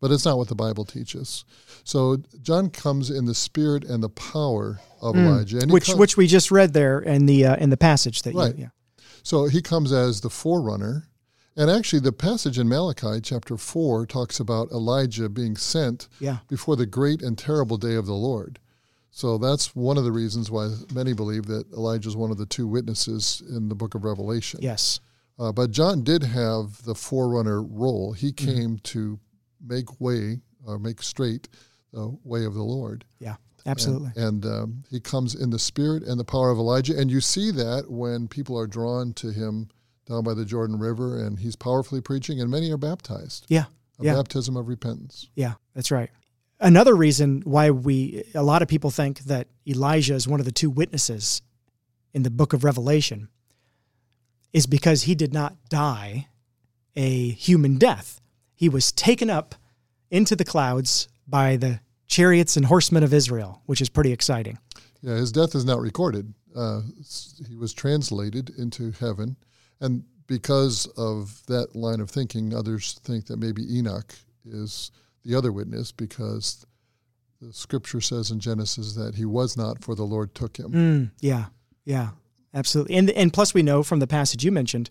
But 0.00 0.10
it's 0.10 0.24
not 0.24 0.38
what 0.38 0.48
the 0.48 0.54
Bible 0.54 0.86
teaches. 0.86 1.44
So 1.84 2.22
John 2.40 2.70
comes 2.70 3.10
in 3.10 3.26
the 3.26 3.34
spirit 3.34 3.84
and 3.84 4.02
the 4.02 4.08
power 4.08 4.80
of 5.02 5.14
Elijah. 5.16 5.58
He 5.58 5.64
Hmm. 5.66 5.72
Which, 5.72 5.86
com- 5.88 5.98
which 5.98 6.16
we 6.16 6.26
just 6.26 6.50
read 6.50 6.72
there 6.72 7.00
in 7.00 7.26
the 7.26 7.44
uh, 7.46 7.56
in 7.56 7.68
the 7.68 7.76
passage 7.76 8.22
that 8.22 8.34
Right. 8.34 8.56
you, 8.56 8.62
yeah. 8.62 9.02
So 9.22 9.46
he 9.46 9.60
comes 9.60 9.92
as 9.92 10.22
the 10.22 10.30
forerunner. 10.30 11.08
And 11.56 11.68
actually, 11.70 12.00
the 12.00 12.12
passage 12.12 12.58
in 12.58 12.68
Malachi 12.68 13.20
chapter 13.20 13.58
4 13.58 14.06
talks 14.06 14.40
about 14.40 14.70
Elijah 14.70 15.28
being 15.28 15.56
sent 15.56 16.08
Yeah. 16.18 16.38
before 16.48 16.76
the 16.76 16.86
great 16.86 17.20
and 17.20 17.36
terrible 17.36 17.76
day 17.76 17.96
of 17.96 18.06
the 18.06 18.14
Lord. 18.14 18.58
So 19.10 19.38
that's 19.38 19.74
one 19.74 19.98
of 19.98 20.04
the 20.04 20.12
reasons 20.12 20.50
why 20.50 20.68
many 20.94 21.12
believe 21.12 21.46
that 21.46 21.70
Elijah 21.72 22.08
is 22.08 22.16
one 22.16 22.30
of 22.30 22.38
the 22.38 22.46
two 22.46 22.66
witnesses 22.66 23.42
in 23.48 23.68
the 23.68 23.74
book 23.74 23.94
of 23.94 24.04
Revelation. 24.04 24.60
Yes. 24.62 25.00
Uh, 25.38 25.50
but 25.52 25.70
John 25.70 26.02
did 26.04 26.22
have 26.22 26.82
the 26.84 26.94
forerunner 26.94 27.62
role. 27.62 28.12
He 28.12 28.32
Mm-hmm. 28.32 28.46
came 28.54 28.78
to 28.78 29.18
make 29.64 30.00
way 30.00 30.40
or 30.66 30.78
make 30.78 31.02
straight 31.02 31.48
the 31.92 32.16
way 32.24 32.44
of 32.44 32.54
the 32.54 32.62
Lord. 32.62 33.04
Yeah. 33.18 33.36
Absolutely. 33.66 34.10
And 34.16 34.46
um, 34.46 34.84
he 34.90 35.00
comes 35.00 35.34
in 35.34 35.50
the 35.50 35.58
spirit 35.58 36.02
and 36.04 36.18
the 36.18 36.24
power 36.24 36.50
of 36.50 36.56
Elijah. 36.58 36.98
And 36.98 37.10
you 37.10 37.20
see 37.20 37.50
that 37.50 37.90
when 37.90 38.26
people 38.28 38.58
are 38.58 38.66
drawn 38.66 39.12
to 39.14 39.30
him 39.32 39.68
down 40.06 40.24
by 40.24 40.32
the 40.34 40.46
Jordan 40.46 40.78
River 40.78 41.18
and 41.24 41.38
he's 41.38 41.56
powerfully 41.56 42.00
preaching, 42.00 42.40
and 42.40 42.50
many 42.50 42.70
are 42.70 42.78
baptized. 42.78 43.44
yeah. 43.48 43.64
A 43.98 44.04
Yeah. 44.04 44.14
baptism 44.14 44.56
of 44.56 44.66
repentance. 44.66 45.28
Yeah, 45.34 45.54
that's 45.74 45.90
right. 45.90 46.08
Another 46.60 46.94
reason 46.94 47.40
why 47.44 47.70
we, 47.70 48.24
a 48.34 48.42
lot 48.42 48.60
of 48.60 48.68
people 48.68 48.90
think 48.90 49.20
that 49.20 49.48
Elijah 49.66 50.14
is 50.14 50.28
one 50.28 50.40
of 50.40 50.46
the 50.46 50.52
two 50.52 50.68
witnesses 50.68 51.40
in 52.12 52.22
the 52.22 52.30
book 52.30 52.52
of 52.52 52.64
Revelation 52.64 53.28
is 54.52 54.66
because 54.66 55.04
he 55.04 55.14
did 55.14 55.32
not 55.32 55.56
die 55.68 56.28
a 56.94 57.30
human 57.30 57.78
death. 57.78 58.20
He 58.54 58.68
was 58.68 58.92
taken 58.92 59.30
up 59.30 59.54
into 60.10 60.36
the 60.36 60.44
clouds 60.44 61.08
by 61.26 61.56
the 61.56 61.80
chariots 62.08 62.56
and 62.56 62.66
horsemen 62.66 63.04
of 63.04 63.14
Israel, 63.14 63.62
which 63.66 63.80
is 63.80 63.88
pretty 63.88 64.12
exciting. 64.12 64.58
Yeah, 65.00 65.14
his 65.14 65.32
death 65.32 65.54
is 65.54 65.64
not 65.64 65.80
recorded. 65.80 66.34
Uh, 66.54 66.82
he 67.48 67.56
was 67.56 67.72
translated 67.72 68.50
into 68.58 68.90
heaven. 68.92 69.36
And 69.80 70.04
because 70.26 70.86
of 70.98 71.44
that 71.46 71.74
line 71.74 72.00
of 72.00 72.10
thinking, 72.10 72.54
others 72.54 73.00
think 73.04 73.26
that 73.26 73.38
maybe 73.38 73.62
Enoch 73.78 74.14
is 74.44 74.90
the 75.24 75.34
other 75.34 75.52
witness 75.52 75.92
because 75.92 76.66
the 77.40 77.52
scripture 77.52 78.00
says 78.00 78.30
in 78.30 78.40
Genesis 78.40 78.94
that 78.94 79.14
he 79.14 79.24
was 79.24 79.56
not, 79.56 79.82
for 79.82 79.94
the 79.94 80.04
Lord 80.04 80.34
took 80.34 80.56
him. 80.56 80.72
Mm, 80.72 81.10
yeah, 81.20 81.46
yeah, 81.84 82.10
absolutely. 82.54 82.96
And 82.96 83.10
and 83.10 83.32
plus, 83.32 83.54
we 83.54 83.62
know 83.62 83.82
from 83.82 83.98
the 83.98 84.06
passage 84.06 84.44
you 84.44 84.52
mentioned 84.52 84.90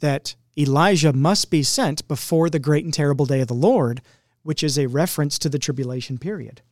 that 0.00 0.34
Elijah 0.58 1.12
must 1.12 1.50
be 1.50 1.62
sent 1.62 2.06
before 2.08 2.50
the 2.50 2.58
great 2.58 2.84
and 2.84 2.92
terrible 2.92 3.26
day 3.26 3.40
of 3.40 3.48
the 3.48 3.54
Lord, 3.54 4.02
which 4.42 4.62
is 4.62 4.78
a 4.78 4.86
reference 4.86 5.38
to 5.38 5.48
the 5.48 5.58
tribulation 5.58 6.18
period. 6.18 6.62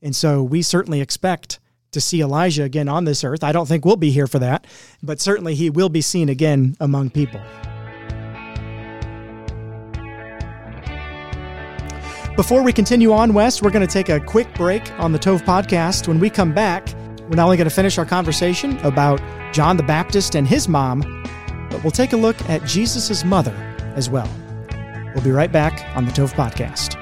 And 0.00 0.14
so 0.16 0.42
we 0.42 0.62
certainly 0.62 1.00
expect 1.00 1.60
to 1.92 2.00
see 2.00 2.20
Elijah 2.20 2.64
again 2.64 2.88
on 2.88 3.04
this 3.04 3.22
earth. 3.22 3.44
I 3.44 3.52
don't 3.52 3.66
think 3.66 3.84
we'll 3.84 3.96
be 3.96 4.10
here 4.10 4.26
for 4.26 4.38
that, 4.40 4.66
but 5.02 5.20
certainly 5.20 5.54
he 5.54 5.70
will 5.70 5.90
be 5.90 6.00
seen 6.00 6.28
again 6.28 6.76
among 6.80 7.10
people. 7.10 7.40
Before 12.36 12.62
we 12.62 12.72
continue 12.72 13.12
on, 13.12 13.34
Wes, 13.34 13.60
we're 13.60 13.70
going 13.70 13.86
to 13.86 13.92
take 13.92 14.08
a 14.08 14.18
quick 14.18 14.54
break 14.54 14.90
on 14.92 15.12
the 15.12 15.18
Tove 15.18 15.42
podcast. 15.42 16.08
When 16.08 16.18
we 16.18 16.30
come 16.30 16.54
back, 16.54 16.88
we're 17.28 17.36
not 17.36 17.44
only 17.44 17.58
going 17.58 17.68
to 17.68 17.74
finish 17.74 17.98
our 17.98 18.06
conversation 18.06 18.78
about 18.78 19.20
John 19.52 19.76
the 19.76 19.82
Baptist 19.82 20.34
and 20.34 20.48
his 20.48 20.66
mom, 20.66 21.02
but 21.70 21.84
we'll 21.84 21.90
take 21.90 22.14
a 22.14 22.16
look 22.16 22.40
at 22.48 22.64
Jesus' 22.64 23.22
mother 23.22 23.52
as 23.96 24.08
well. 24.08 24.26
We'll 25.14 25.22
be 25.22 25.30
right 25.30 25.52
back 25.52 25.94
on 25.94 26.06
the 26.06 26.10
Tove 26.10 26.32
podcast. 26.32 26.98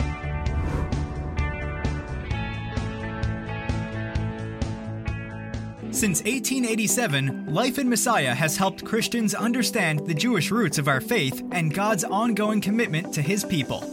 Since 5.95 6.25
1887, 6.25 7.55
Life 7.55 7.79
in 7.79 7.89
Messiah 7.89 8.35
has 8.35 8.57
helped 8.57 8.85
Christians 8.85 9.37
understand 9.37 10.09
the 10.09 10.15
Jewish 10.15 10.51
roots 10.51 10.79
of 10.79 10.89
our 10.89 11.01
faith 11.01 11.41
and 11.53 11.73
God's 11.73 12.03
ongoing 12.03 12.61
commitment 12.61 13.15
to 13.15 13.23
his 13.23 13.45
people. 13.45 13.85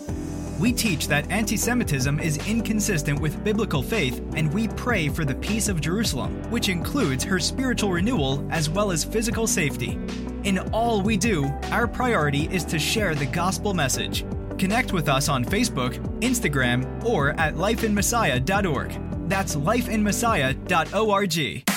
We 0.60 0.74
teach 0.74 1.08
that 1.08 1.30
anti 1.30 1.56
Semitism 1.56 2.20
is 2.20 2.40
inconsistent 2.48 3.20
with 3.20 3.44
biblical 3.44 3.84
faith, 3.84 4.24
and 4.36 4.52
we 4.52 4.68
pray 4.70 5.08
for 5.08 5.24
the 5.24 5.36
peace 5.36 5.70
of 5.70 5.82
Jerusalem, 5.82 6.42
which 6.50 6.70
includes 6.70 7.24
her 7.24 7.40
spiritual 7.40 7.92
renewal 7.92 8.44
as 8.50 8.68
well 8.68 8.92
as 8.92 9.04
physical 9.04 9.46
safety. 9.46 10.00
In 10.46 10.58
all 10.72 11.02
we 11.02 11.16
do, 11.16 11.46
our 11.72 11.88
priority 11.88 12.50
is 12.52 12.66
to 12.66 12.80
share 12.80 13.14
the 13.14 13.28
gospel 13.28 13.76
message. 13.76 14.26
Connect 14.58 14.94
with 14.94 15.10
us 15.10 15.30
on 15.30 15.46
Facebook, 15.46 15.94
Instagram, 16.22 17.04
or 17.04 17.40
at 17.40 17.54
lifeinmessiah.org. 17.54 19.30
That's 19.30 19.56
lifeinmessiah.org. 19.56 21.77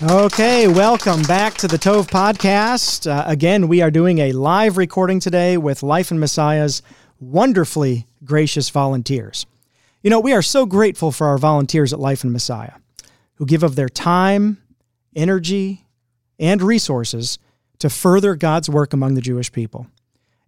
Okay, 0.00 0.68
welcome 0.68 1.24
back 1.24 1.54
to 1.54 1.66
the 1.66 1.76
Tove 1.76 2.06
podcast. 2.06 3.10
Uh, 3.10 3.24
again, 3.26 3.66
we 3.66 3.82
are 3.82 3.90
doing 3.90 4.18
a 4.20 4.30
live 4.30 4.76
recording 4.76 5.18
today 5.18 5.56
with 5.56 5.82
Life 5.82 6.12
in 6.12 6.20
Messiah's 6.20 6.82
wonderfully 7.18 8.06
gracious 8.24 8.70
volunteers. 8.70 9.44
You 10.00 10.10
know, 10.10 10.20
we 10.20 10.32
are 10.34 10.40
so 10.40 10.66
grateful 10.66 11.10
for 11.10 11.26
our 11.26 11.36
volunteers 11.36 11.92
at 11.92 11.98
Life 11.98 12.22
and 12.22 12.32
Messiah 12.32 12.74
who 13.34 13.44
give 13.44 13.64
of 13.64 13.74
their 13.74 13.88
time, 13.88 14.62
energy, 15.16 15.84
and 16.38 16.62
resources 16.62 17.40
to 17.80 17.90
further 17.90 18.36
God's 18.36 18.70
work 18.70 18.92
among 18.92 19.14
the 19.14 19.20
Jewish 19.20 19.50
people. 19.50 19.88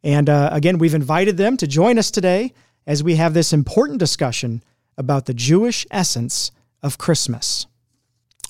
And 0.04 0.30
uh, 0.30 0.50
again, 0.52 0.78
we've 0.78 0.94
invited 0.94 1.38
them 1.38 1.56
to 1.56 1.66
join 1.66 1.98
us 1.98 2.12
today 2.12 2.52
as 2.86 3.02
we 3.02 3.16
have 3.16 3.34
this 3.34 3.52
important 3.52 3.98
discussion 3.98 4.62
about 4.96 5.26
the 5.26 5.34
Jewish 5.34 5.88
essence 5.90 6.52
of 6.84 6.98
Christmas. 6.98 7.66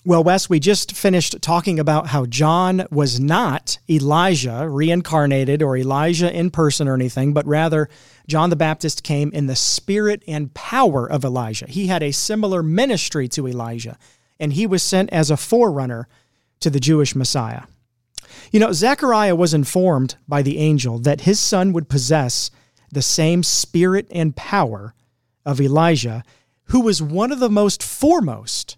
Well, 0.02 0.24
Wes, 0.24 0.48
we 0.48 0.60
just 0.60 0.96
finished 0.96 1.42
talking 1.42 1.78
about 1.78 2.06
how 2.06 2.24
John 2.24 2.86
was 2.90 3.20
not 3.20 3.78
Elijah 3.88 4.66
reincarnated 4.66 5.62
or 5.62 5.76
Elijah 5.76 6.34
in 6.34 6.50
person 6.50 6.88
or 6.88 6.94
anything, 6.94 7.34
but 7.34 7.46
rather 7.46 7.90
John 8.26 8.48
the 8.48 8.56
Baptist 8.56 9.02
came 9.02 9.30
in 9.32 9.46
the 9.46 9.54
spirit 9.54 10.22
and 10.26 10.54
power 10.54 11.06
of 11.06 11.22
Elijah. 11.22 11.66
He 11.68 11.88
had 11.88 12.02
a 12.02 12.12
similar 12.12 12.62
ministry 12.62 13.28
to 13.28 13.46
Elijah, 13.46 13.98
and 14.38 14.54
he 14.54 14.66
was 14.66 14.82
sent 14.82 15.10
as 15.10 15.30
a 15.30 15.36
forerunner 15.36 16.08
to 16.60 16.70
the 16.70 16.80
Jewish 16.80 17.14
Messiah. 17.14 17.64
You 18.50 18.60
know, 18.60 18.72
Zechariah 18.72 19.36
was 19.36 19.52
informed 19.52 20.14
by 20.26 20.40
the 20.40 20.56
angel 20.56 20.98
that 21.00 21.22
his 21.22 21.38
son 21.38 21.74
would 21.74 21.90
possess 21.90 22.50
the 22.90 23.02
same 23.02 23.42
spirit 23.42 24.06
and 24.10 24.34
power 24.34 24.94
of 25.44 25.60
Elijah, 25.60 26.24
who 26.66 26.80
was 26.80 27.02
one 27.02 27.30
of 27.30 27.38
the 27.38 27.50
most 27.50 27.82
foremost 27.82 28.76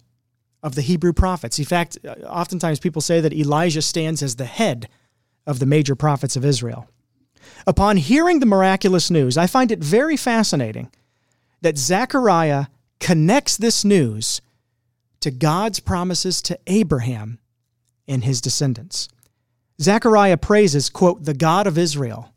of 0.63 0.75
the 0.75 0.81
Hebrew 0.81 1.13
prophets. 1.13 1.59
In 1.59 1.65
fact, 1.65 1.97
uh, 2.07 2.15
oftentimes 2.25 2.79
people 2.79 3.01
say 3.01 3.19
that 3.19 3.33
Elijah 3.33 3.81
stands 3.81 4.23
as 4.23 4.37
the 4.37 4.45
head 4.45 4.87
of 5.45 5.59
the 5.59 5.65
major 5.65 5.95
prophets 5.95 6.35
of 6.35 6.45
Israel. 6.45 6.89
Upon 7.67 7.97
hearing 7.97 8.39
the 8.39 8.45
miraculous 8.45 9.11
news, 9.11 9.37
I 9.37 9.45
find 9.45 9.71
it 9.71 9.79
very 9.79 10.15
fascinating 10.15 10.89
that 11.61 11.77
Zechariah 11.77 12.67
connects 12.99 13.57
this 13.57 13.83
news 13.83 14.41
to 15.19 15.31
God's 15.31 15.79
promises 15.79 16.41
to 16.43 16.57
Abraham 16.67 17.39
and 18.07 18.23
his 18.23 18.41
descendants. 18.41 19.09
Zechariah 19.81 20.37
praises, 20.37 20.89
quote, 20.89 21.25
the 21.25 21.33
God 21.33 21.67
of 21.67 21.77
Israel, 21.77 22.33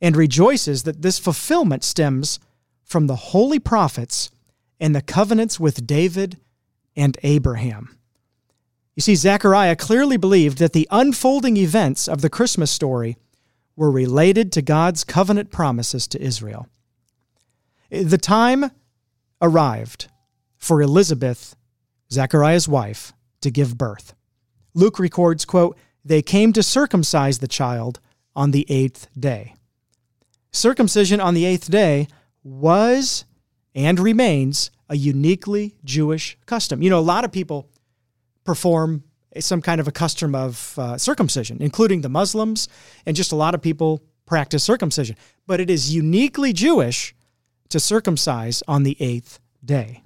and 0.00 0.16
rejoices 0.16 0.84
that 0.84 1.02
this 1.02 1.18
fulfillment 1.18 1.82
stems 1.82 2.38
from 2.84 3.06
the 3.06 3.16
holy 3.16 3.58
prophets 3.58 4.30
and 4.78 4.94
the 4.94 5.02
covenants 5.02 5.58
with 5.58 5.86
David 5.86 6.38
and 6.96 7.18
Abraham. 7.22 7.96
You 8.94 9.02
see, 9.02 9.14
Zechariah 9.14 9.76
clearly 9.76 10.16
believed 10.16 10.58
that 10.58 10.72
the 10.72 10.88
unfolding 10.90 11.56
events 11.56 12.08
of 12.08 12.22
the 12.22 12.30
Christmas 12.30 12.70
story 12.70 13.18
were 13.76 13.90
related 13.90 14.50
to 14.52 14.62
God's 14.62 15.04
covenant 15.04 15.50
promises 15.50 16.06
to 16.08 16.22
Israel. 16.22 16.66
The 17.90 18.18
time 18.18 18.70
arrived 19.42 20.08
for 20.56 20.80
Elizabeth, 20.80 21.54
Zechariah's 22.10 22.66
wife, 22.66 23.12
to 23.42 23.50
give 23.50 23.76
birth. 23.76 24.14
Luke 24.74 24.98
records, 24.98 25.44
quote, 25.44 25.76
they 26.04 26.22
came 26.22 26.52
to 26.54 26.62
circumcise 26.62 27.38
the 27.38 27.48
child 27.48 28.00
on 28.34 28.50
the 28.50 28.64
eighth 28.68 29.08
day. 29.18 29.54
Circumcision 30.52 31.20
on 31.20 31.34
the 31.34 31.44
eighth 31.44 31.70
day 31.70 32.08
was 32.42 33.24
and 33.76 34.00
remains 34.00 34.70
a 34.88 34.96
uniquely 34.96 35.76
Jewish 35.84 36.36
custom. 36.46 36.82
You 36.82 36.90
know, 36.90 36.98
a 36.98 37.00
lot 37.00 37.24
of 37.24 37.30
people 37.30 37.68
perform 38.42 39.04
some 39.38 39.60
kind 39.60 39.80
of 39.80 39.86
a 39.86 39.92
custom 39.92 40.34
of 40.34 40.74
uh, 40.78 40.96
circumcision, 40.96 41.58
including 41.60 42.00
the 42.00 42.08
Muslims, 42.08 42.68
and 43.04 43.14
just 43.14 43.32
a 43.32 43.36
lot 43.36 43.54
of 43.54 43.60
people 43.60 44.02
practice 44.24 44.64
circumcision. 44.64 45.14
But 45.46 45.60
it 45.60 45.68
is 45.68 45.94
uniquely 45.94 46.54
Jewish 46.54 47.14
to 47.68 47.78
circumcise 47.78 48.62
on 48.66 48.82
the 48.82 48.96
eighth 48.98 49.40
day. 49.62 50.02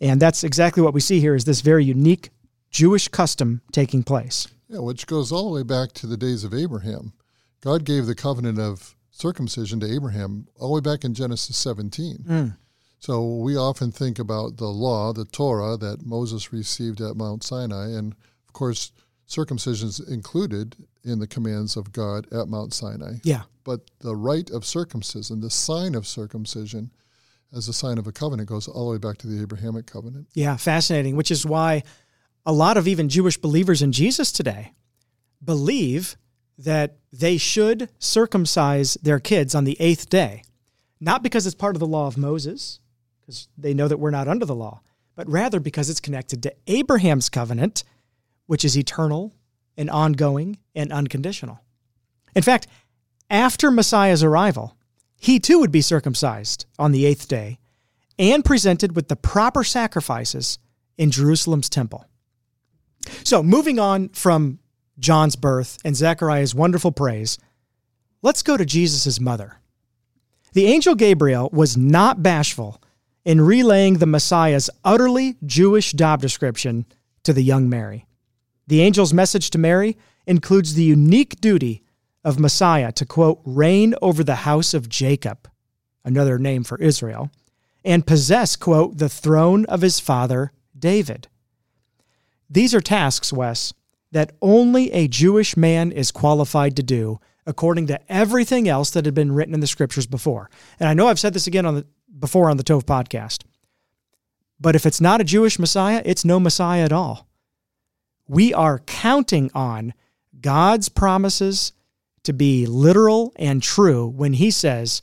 And 0.00 0.20
that's 0.20 0.42
exactly 0.42 0.82
what 0.82 0.94
we 0.94 1.00
see 1.00 1.20
here 1.20 1.34
is 1.34 1.44
this 1.44 1.60
very 1.60 1.84
unique 1.84 2.30
Jewish 2.70 3.08
custom 3.08 3.60
taking 3.72 4.02
place. 4.02 4.48
Yeah, 4.68 4.80
which 4.80 5.06
goes 5.06 5.32
all 5.32 5.44
the 5.44 5.54
way 5.54 5.62
back 5.62 5.92
to 5.94 6.06
the 6.06 6.16
days 6.16 6.44
of 6.44 6.54
Abraham. 6.54 7.12
God 7.60 7.84
gave 7.84 8.06
the 8.06 8.14
covenant 8.14 8.58
of 8.58 8.96
circumcision 9.10 9.80
to 9.80 9.92
Abraham 9.92 10.46
all 10.58 10.68
the 10.68 10.74
way 10.74 10.80
back 10.80 11.04
in 11.04 11.14
Genesis 11.14 11.56
17. 11.56 12.24
Mm. 12.28 12.56
So 12.98 13.36
we 13.36 13.56
often 13.56 13.92
think 13.92 14.18
about 14.18 14.56
the 14.56 14.66
law, 14.66 15.12
the 15.12 15.24
Torah 15.26 15.76
that 15.76 16.04
Moses 16.04 16.52
received 16.52 17.00
at 17.00 17.16
Mount 17.16 17.44
Sinai, 17.44 17.90
and 17.90 18.14
of 18.46 18.52
course, 18.52 18.92
circumcision 19.26 19.88
is 19.88 20.00
included 20.00 20.76
in 21.04 21.18
the 21.18 21.26
commands 21.26 21.76
of 21.76 21.92
God 21.92 22.26
at 22.32 22.48
Mount 22.48 22.72
Sinai. 22.72 23.16
Yeah. 23.22 23.42
But 23.64 23.80
the 24.00 24.16
rite 24.16 24.50
of 24.50 24.64
circumcision, 24.64 25.40
the 25.40 25.50
sign 25.50 25.94
of 25.94 26.06
circumcision, 26.06 26.90
as 27.52 27.68
a 27.68 27.72
sign 27.72 27.98
of 27.98 28.06
a 28.06 28.12
covenant, 28.12 28.48
goes 28.48 28.66
all 28.66 28.86
the 28.86 28.92
way 28.92 28.98
back 28.98 29.18
to 29.18 29.26
the 29.26 29.40
Abrahamic 29.42 29.86
covenant. 29.86 30.28
Yeah, 30.34 30.56
fascinating, 30.56 31.16
which 31.16 31.30
is 31.30 31.46
why 31.46 31.82
a 32.44 32.52
lot 32.52 32.76
of 32.76 32.88
even 32.88 33.08
Jewish 33.08 33.36
believers 33.36 33.82
in 33.82 33.92
Jesus 33.92 34.32
today 34.32 34.72
believe 35.44 36.16
that 36.58 36.96
they 37.12 37.36
should 37.36 37.90
circumcise 37.98 38.94
their 39.02 39.20
kids 39.20 39.54
on 39.54 39.64
the 39.64 39.76
eighth 39.80 40.08
day, 40.08 40.42
not 41.00 41.22
because 41.22 41.46
it's 41.46 41.54
part 41.54 41.76
of 41.76 41.80
the 41.80 41.86
law 41.86 42.06
of 42.06 42.16
Moses, 42.16 42.80
because 43.26 43.48
they 43.58 43.74
know 43.74 43.88
that 43.88 43.98
we're 43.98 44.10
not 44.10 44.28
under 44.28 44.46
the 44.46 44.54
law, 44.54 44.80
but 45.16 45.28
rather 45.28 45.58
because 45.58 45.90
it's 45.90 46.00
connected 46.00 46.42
to 46.42 46.54
Abraham's 46.68 47.28
covenant, 47.28 47.82
which 48.46 48.64
is 48.64 48.78
eternal 48.78 49.34
and 49.76 49.90
ongoing 49.90 50.58
and 50.74 50.92
unconditional. 50.92 51.60
In 52.36 52.42
fact, 52.42 52.68
after 53.28 53.70
Messiah's 53.70 54.22
arrival, 54.22 54.76
he 55.18 55.40
too 55.40 55.58
would 55.58 55.72
be 55.72 55.80
circumcised 55.80 56.66
on 56.78 56.92
the 56.92 57.04
eighth 57.04 57.26
day 57.26 57.58
and 58.18 58.44
presented 58.44 58.94
with 58.94 59.08
the 59.08 59.16
proper 59.16 59.64
sacrifices 59.64 60.58
in 60.96 61.10
Jerusalem's 61.10 61.68
temple. 61.68 62.04
So, 63.24 63.42
moving 63.42 63.78
on 63.78 64.10
from 64.10 64.60
John's 64.98 65.36
birth 65.36 65.78
and 65.84 65.96
Zechariah's 65.96 66.54
wonderful 66.54 66.92
praise, 66.92 67.38
let's 68.22 68.42
go 68.42 68.56
to 68.56 68.64
Jesus' 68.64 69.20
mother. 69.20 69.58
The 70.52 70.66
angel 70.66 70.94
Gabriel 70.94 71.50
was 71.52 71.76
not 71.76 72.22
bashful 72.22 72.80
in 73.26 73.40
relaying 73.40 73.94
the 73.94 74.06
Messiah's 74.06 74.70
utterly 74.84 75.36
Jewish 75.44 75.92
job 75.92 76.22
description 76.22 76.86
to 77.24 77.32
the 77.32 77.42
young 77.42 77.68
Mary. 77.68 78.06
The 78.68 78.84
angel's 78.84 79.12
message 79.12 79.50
to 79.50 79.58
Mary 79.58 79.98
includes 80.28 80.74
the 80.74 80.84
unique 80.84 81.40
duty 81.40 81.82
of 82.22 82.38
Messiah 82.38 82.92
to, 82.92 83.04
quote, 83.04 83.40
reign 83.44 83.96
over 84.00 84.22
the 84.22 84.36
house 84.36 84.74
of 84.74 84.88
Jacob, 84.88 85.50
another 86.04 86.38
name 86.38 86.62
for 86.62 86.78
Israel, 86.78 87.32
and 87.84 88.06
possess, 88.06 88.54
quote, 88.54 88.98
the 88.98 89.08
throne 89.08 89.64
of 89.66 89.80
his 89.80 89.98
father 89.98 90.52
David. 90.78 91.26
These 92.48 92.76
are 92.76 92.80
tasks, 92.80 93.32
Wes, 93.32 93.74
that 94.12 94.36
only 94.40 94.92
a 94.92 95.08
Jewish 95.08 95.56
man 95.56 95.90
is 95.90 96.12
qualified 96.12 96.76
to 96.76 96.82
do, 96.84 97.18
according 97.44 97.88
to 97.88 98.00
everything 98.12 98.68
else 98.68 98.90
that 98.90 99.04
had 99.04 99.14
been 99.14 99.32
written 99.32 99.54
in 99.54 99.60
the 99.60 99.66
scriptures 99.66 100.06
before. 100.06 100.48
And 100.78 100.88
I 100.88 100.94
know 100.94 101.08
I've 101.08 101.18
said 101.18 101.34
this 101.34 101.48
again 101.48 101.66
on 101.66 101.74
the 101.74 101.86
before 102.18 102.48
on 102.50 102.56
the 102.56 102.64
Tove 102.64 102.84
podcast. 102.84 103.44
But 104.60 104.74
if 104.74 104.86
it's 104.86 105.00
not 105.00 105.20
a 105.20 105.24
Jewish 105.24 105.58
Messiah, 105.58 106.02
it's 106.04 106.24
no 106.24 106.40
Messiah 106.40 106.84
at 106.84 106.92
all. 106.92 107.28
We 108.28 108.54
are 108.54 108.78
counting 108.80 109.50
on 109.54 109.92
God's 110.40 110.88
promises 110.88 111.72
to 112.24 112.32
be 112.32 112.66
literal 112.66 113.32
and 113.36 113.62
true 113.62 114.06
when 114.06 114.32
he 114.34 114.50
says 114.50 115.02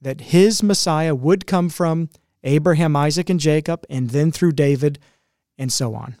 that 0.00 0.20
his 0.20 0.62
Messiah 0.62 1.14
would 1.14 1.46
come 1.46 1.68
from 1.68 2.08
Abraham, 2.44 2.96
Isaac, 2.96 3.28
and 3.30 3.38
Jacob, 3.38 3.84
and 3.90 4.10
then 4.10 4.32
through 4.32 4.52
David, 4.52 4.98
and 5.58 5.72
so 5.72 5.94
on. 5.94 6.16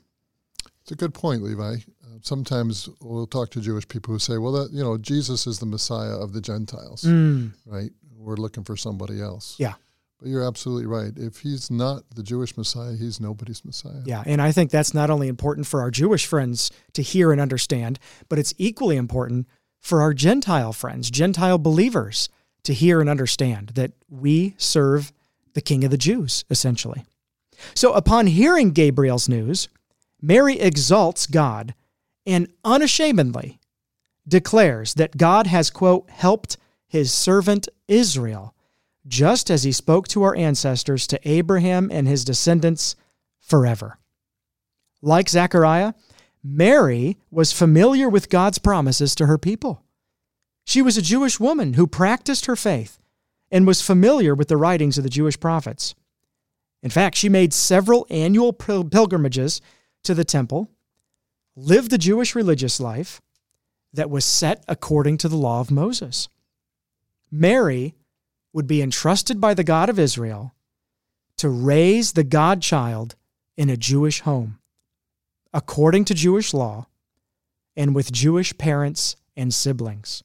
It's 0.82 0.92
a 0.92 0.94
good 0.94 1.14
point, 1.14 1.42
Levi. 1.42 1.74
Uh, 1.74 2.18
sometimes 2.20 2.88
we'll 3.00 3.26
talk 3.26 3.50
to 3.52 3.60
Jewish 3.60 3.88
people 3.88 4.12
who 4.12 4.18
say, 4.20 4.38
well, 4.38 4.52
that, 4.52 4.70
you 4.72 4.84
know, 4.84 4.98
Jesus 4.98 5.46
is 5.46 5.58
the 5.58 5.66
Messiah 5.66 6.14
of 6.14 6.32
the 6.32 6.40
Gentiles, 6.40 7.02
Mm. 7.02 7.52
right? 7.66 7.90
We're 8.16 8.36
looking 8.36 8.62
for 8.62 8.76
somebody 8.76 9.20
else. 9.20 9.56
Yeah. 9.58 9.74
But 10.22 10.30
you're 10.30 10.46
absolutely 10.46 10.86
right. 10.86 11.12
If 11.16 11.38
he's 11.40 11.68
not 11.68 12.04
the 12.14 12.22
Jewish 12.22 12.56
Messiah, 12.56 12.94
he's 12.94 13.20
nobody's 13.20 13.64
Messiah. 13.64 14.02
Yeah, 14.04 14.22
and 14.24 14.40
I 14.40 14.52
think 14.52 14.70
that's 14.70 14.94
not 14.94 15.10
only 15.10 15.26
important 15.26 15.66
for 15.66 15.80
our 15.80 15.90
Jewish 15.90 16.26
friends 16.26 16.70
to 16.92 17.02
hear 17.02 17.32
and 17.32 17.40
understand, 17.40 17.98
but 18.28 18.38
it's 18.38 18.54
equally 18.56 18.96
important 18.96 19.48
for 19.80 20.00
our 20.00 20.14
Gentile 20.14 20.72
friends, 20.72 21.10
Gentile 21.10 21.58
believers, 21.58 22.28
to 22.62 22.72
hear 22.72 23.00
and 23.00 23.10
understand 23.10 23.70
that 23.74 23.90
we 24.08 24.54
serve 24.58 25.12
the 25.54 25.60
King 25.60 25.82
of 25.82 25.90
the 25.90 25.98
Jews, 25.98 26.44
essentially. 26.48 27.04
So, 27.74 27.92
upon 27.92 28.28
hearing 28.28 28.70
Gabriel's 28.70 29.28
news, 29.28 29.68
Mary 30.20 30.60
exalts 30.60 31.26
God 31.26 31.74
and 32.24 32.46
unashamedly 32.64 33.58
declares 34.28 34.94
that 34.94 35.16
God 35.16 35.48
has, 35.48 35.68
quote, 35.68 36.08
helped 36.10 36.58
his 36.86 37.12
servant 37.12 37.68
Israel, 37.88 38.54
just 39.06 39.50
as 39.50 39.64
he 39.64 39.72
spoke 39.72 40.08
to 40.08 40.22
our 40.22 40.36
ancestors, 40.36 41.06
to 41.08 41.28
Abraham 41.28 41.90
and 41.90 42.06
his 42.06 42.24
descendants 42.24 42.94
forever. 43.40 43.98
Like 45.00 45.28
Zechariah, 45.28 45.94
Mary 46.44 47.18
was 47.30 47.52
familiar 47.52 48.08
with 48.08 48.30
God's 48.30 48.58
promises 48.58 49.14
to 49.16 49.26
her 49.26 49.38
people. 49.38 49.82
She 50.64 50.82
was 50.82 50.96
a 50.96 51.02
Jewish 51.02 51.40
woman 51.40 51.74
who 51.74 51.86
practiced 51.86 52.46
her 52.46 52.56
faith 52.56 52.98
and 53.50 53.66
was 53.66 53.82
familiar 53.82 54.34
with 54.34 54.48
the 54.48 54.56
writings 54.56 54.96
of 54.96 55.04
the 55.04 55.10
Jewish 55.10 55.38
prophets. 55.38 55.94
In 56.82 56.90
fact, 56.90 57.16
she 57.16 57.28
made 57.28 57.52
several 57.52 58.06
annual 58.10 58.52
pilgrimages 58.52 59.60
to 60.04 60.14
the 60.14 60.24
temple, 60.24 60.70
lived 61.54 61.90
the 61.90 61.98
Jewish 61.98 62.34
religious 62.34 62.80
life 62.80 63.20
that 63.92 64.10
was 64.10 64.24
set 64.24 64.64
according 64.66 65.18
to 65.18 65.28
the 65.28 65.36
law 65.36 65.60
of 65.60 65.70
Moses. 65.70 66.28
Mary 67.30 67.94
would 68.52 68.66
be 68.66 68.82
entrusted 68.82 69.40
by 69.40 69.54
the 69.54 69.64
God 69.64 69.88
of 69.88 69.98
Israel 69.98 70.54
to 71.38 71.48
raise 71.48 72.12
the 72.12 72.24
godchild 72.24 73.16
in 73.56 73.70
a 73.70 73.76
Jewish 73.76 74.20
home, 74.20 74.58
according 75.52 76.04
to 76.06 76.14
Jewish 76.14 76.54
law, 76.54 76.86
and 77.76 77.94
with 77.94 78.12
Jewish 78.12 78.56
parents 78.58 79.16
and 79.36 79.52
siblings. 79.52 80.22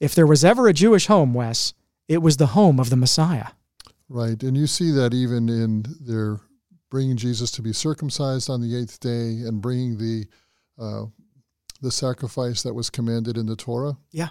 If 0.00 0.14
there 0.14 0.26
was 0.26 0.44
ever 0.44 0.68
a 0.68 0.72
Jewish 0.72 1.06
home, 1.06 1.34
Wes, 1.34 1.72
it 2.08 2.18
was 2.18 2.36
the 2.36 2.48
home 2.48 2.78
of 2.80 2.90
the 2.90 2.96
Messiah. 2.96 3.48
Right. 4.08 4.42
And 4.42 4.56
you 4.56 4.66
see 4.66 4.90
that 4.90 5.14
even 5.14 5.48
in 5.48 5.84
their 6.00 6.40
bringing 6.90 7.16
Jesus 7.16 7.50
to 7.52 7.62
be 7.62 7.72
circumcised 7.72 8.50
on 8.50 8.60
the 8.60 8.76
eighth 8.76 9.00
day 9.00 9.46
and 9.46 9.62
bringing 9.62 9.98
the 9.98 10.26
uh, 10.78 11.06
the 11.80 11.90
sacrifice 11.90 12.62
that 12.62 12.74
was 12.74 12.90
commanded 12.90 13.36
in 13.36 13.46
the 13.46 13.56
Torah. 13.56 13.96
Yeah. 14.10 14.28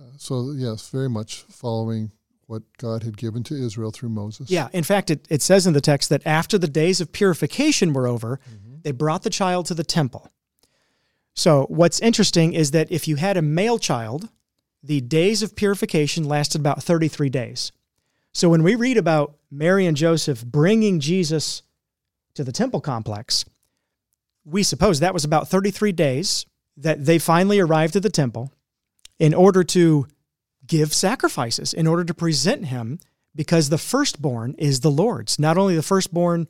Uh, 0.00 0.16
so 0.16 0.52
yes, 0.52 0.90
very 0.90 1.08
much 1.08 1.42
following 1.48 2.10
what 2.46 2.62
God 2.78 3.02
had 3.02 3.16
given 3.16 3.42
to 3.44 3.54
Israel 3.54 3.90
through 3.90 4.10
Moses. 4.10 4.50
Yeah. 4.50 4.68
In 4.72 4.84
fact, 4.84 5.10
it, 5.10 5.26
it 5.30 5.42
says 5.42 5.66
in 5.66 5.72
the 5.72 5.80
text 5.80 6.10
that 6.10 6.26
after 6.26 6.58
the 6.58 6.68
days 6.68 7.00
of 7.00 7.12
purification 7.12 7.92
were 7.92 8.06
over, 8.06 8.38
mm-hmm. 8.48 8.76
they 8.82 8.92
brought 8.92 9.22
the 9.22 9.30
child 9.30 9.66
to 9.66 9.74
the 9.74 9.84
temple. 9.84 10.30
So 11.34 11.66
what's 11.68 12.00
interesting 12.00 12.54
is 12.54 12.70
that 12.70 12.90
if 12.92 13.08
you 13.08 13.16
had 13.16 13.36
a 13.36 13.42
male 13.42 13.78
child, 13.78 14.28
the 14.82 15.00
days 15.00 15.42
of 15.42 15.56
purification 15.56 16.24
lasted 16.24 16.60
about 16.60 16.82
33 16.82 17.28
days. 17.28 17.72
So 18.32 18.48
when 18.48 18.62
we 18.62 18.74
read 18.74 18.96
about 18.96 19.36
Mary 19.50 19.86
and 19.86 19.96
Joseph 19.96 20.44
bringing 20.44 21.00
Jesus 21.00 21.62
to 22.34 22.44
the 22.44 22.52
temple 22.52 22.80
complex, 22.80 23.44
we 24.44 24.62
suppose 24.62 25.00
that 25.00 25.14
was 25.14 25.24
about 25.24 25.48
33 25.48 25.92
days 25.92 26.46
that 26.76 27.04
they 27.04 27.18
finally 27.18 27.60
arrived 27.60 27.96
at 27.96 28.02
the 28.02 28.10
temple 28.10 28.52
in 29.18 29.32
order 29.32 29.64
to 29.64 30.06
give 30.66 30.94
sacrifices, 30.94 31.72
in 31.72 31.86
order 31.86 32.04
to 32.04 32.14
present 32.14 32.66
him, 32.66 32.98
because 33.34 33.68
the 33.68 33.78
firstborn 33.78 34.54
is 34.58 34.80
the 34.80 34.90
Lord's. 34.90 35.38
Not 35.38 35.58
only 35.58 35.74
the 35.74 35.82
firstborn 35.82 36.48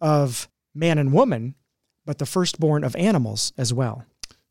of 0.00 0.48
man 0.74 0.98
and 0.98 1.12
woman, 1.12 1.54
but 2.04 2.18
the 2.18 2.26
firstborn 2.26 2.84
of 2.84 2.96
animals 2.96 3.52
as 3.58 3.72
well. 3.72 4.04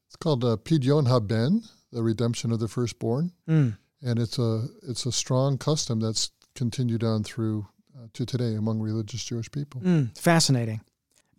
It's 0.08 0.16
called 0.16 0.44
uh, 0.44 0.58
Pidyon 0.58 1.08
Haben, 1.08 1.64
the 1.92 2.04
redemption 2.04 2.52
of 2.52 2.60
the 2.60 2.68
firstborn, 2.68 3.32
mm. 3.48 3.78
and 4.02 4.20
it's 4.20 4.40
a 4.40 4.68
it's 4.88 5.06
a 5.06 5.12
strong 5.12 5.58
custom 5.58 6.00
that's 6.00 6.32
continued 6.56 7.04
on 7.04 7.24
through 7.24 7.68
uh, 7.96 8.08
to 8.14 8.26
today 8.26 8.56
among 8.56 8.80
religious 8.80 9.24
Jewish 9.24 9.52
people. 9.52 9.82
Mm, 9.82 10.18
fascinating. 10.18 10.82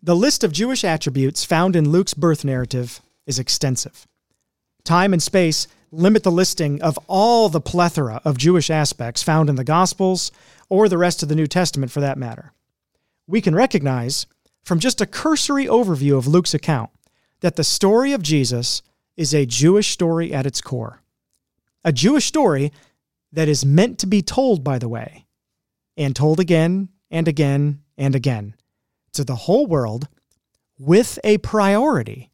The 0.01 0.15
list 0.15 0.43
of 0.43 0.51
Jewish 0.51 0.83
attributes 0.83 1.45
found 1.45 1.75
in 1.75 1.89
Luke's 1.89 2.13
birth 2.13 2.43
narrative 2.43 3.01
is 3.27 3.37
extensive. 3.37 4.07
Time 4.83 5.13
and 5.13 5.21
space 5.21 5.67
limit 5.91 6.23
the 6.23 6.31
listing 6.31 6.81
of 6.81 6.97
all 7.07 7.49
the 7.49 7.61
plethora 7.61 8.21
of 8.23 8.37
Jewish 8.37 8.69
aspects 8.69 9.21
found 9.21 9.49
in 9.49 9.55
the 9.55 9.63
Gospels 9.63 10.31
or 10.69 10.87
the 10.87 10.97
rest 10.97 11.21
of 11.21 11.29
the 11.29 11.35
New 11.35 11.47
Testament 11.47 11.91
for 11.91 11.99
that 11.99 12.17
matter. 12.17 12.53
We 13.27 13.41
can 13.41 13.55
recognize 13.55 14.25
from 14.63 14.79
just 14.79 15.01
a 15.01 15.05
cursory 15.05 15.65
overview 15.65 16.17
of 16.17 16.27
Luke's 16.27 16.53
account 16.53 16.91
that 17.41 17.55
the 17.55 17.63
story 17.63 18.13
of 18.13 18.21
Jesus 18.21 18.81
is 19.17 19.33
a 19.33 19.45
Jewish 19.45 19.89
story 19.89 20.33
at 20.33 20.45
its 20.45 20.61
core. 20.61 21.01
A 21.83 21.91
Jewish 21.91 22.25
story 22.25 22.71
that 23.31 23.47
is 23.47 23.65
meant 23.65 23.99
to 23.99 24.07
be 24.07 24.21
told, 24.21 24.63
by 24.63 24.79
the 24.79 24.89
way, 24.89 25.25
and 25.97 26.15
told 26.15 26.39
again 26.39 26.89
and 27.09 27.27
again 27.27 27.81
and 27.97 28.15
again 28.15 28.55
to 29.13 29.23
the 29.23 29.35
whole 29.35 29.65
world 29.65 30.07
with 30.79 31.19
a 31.23 31.37
priority 31.39 32.30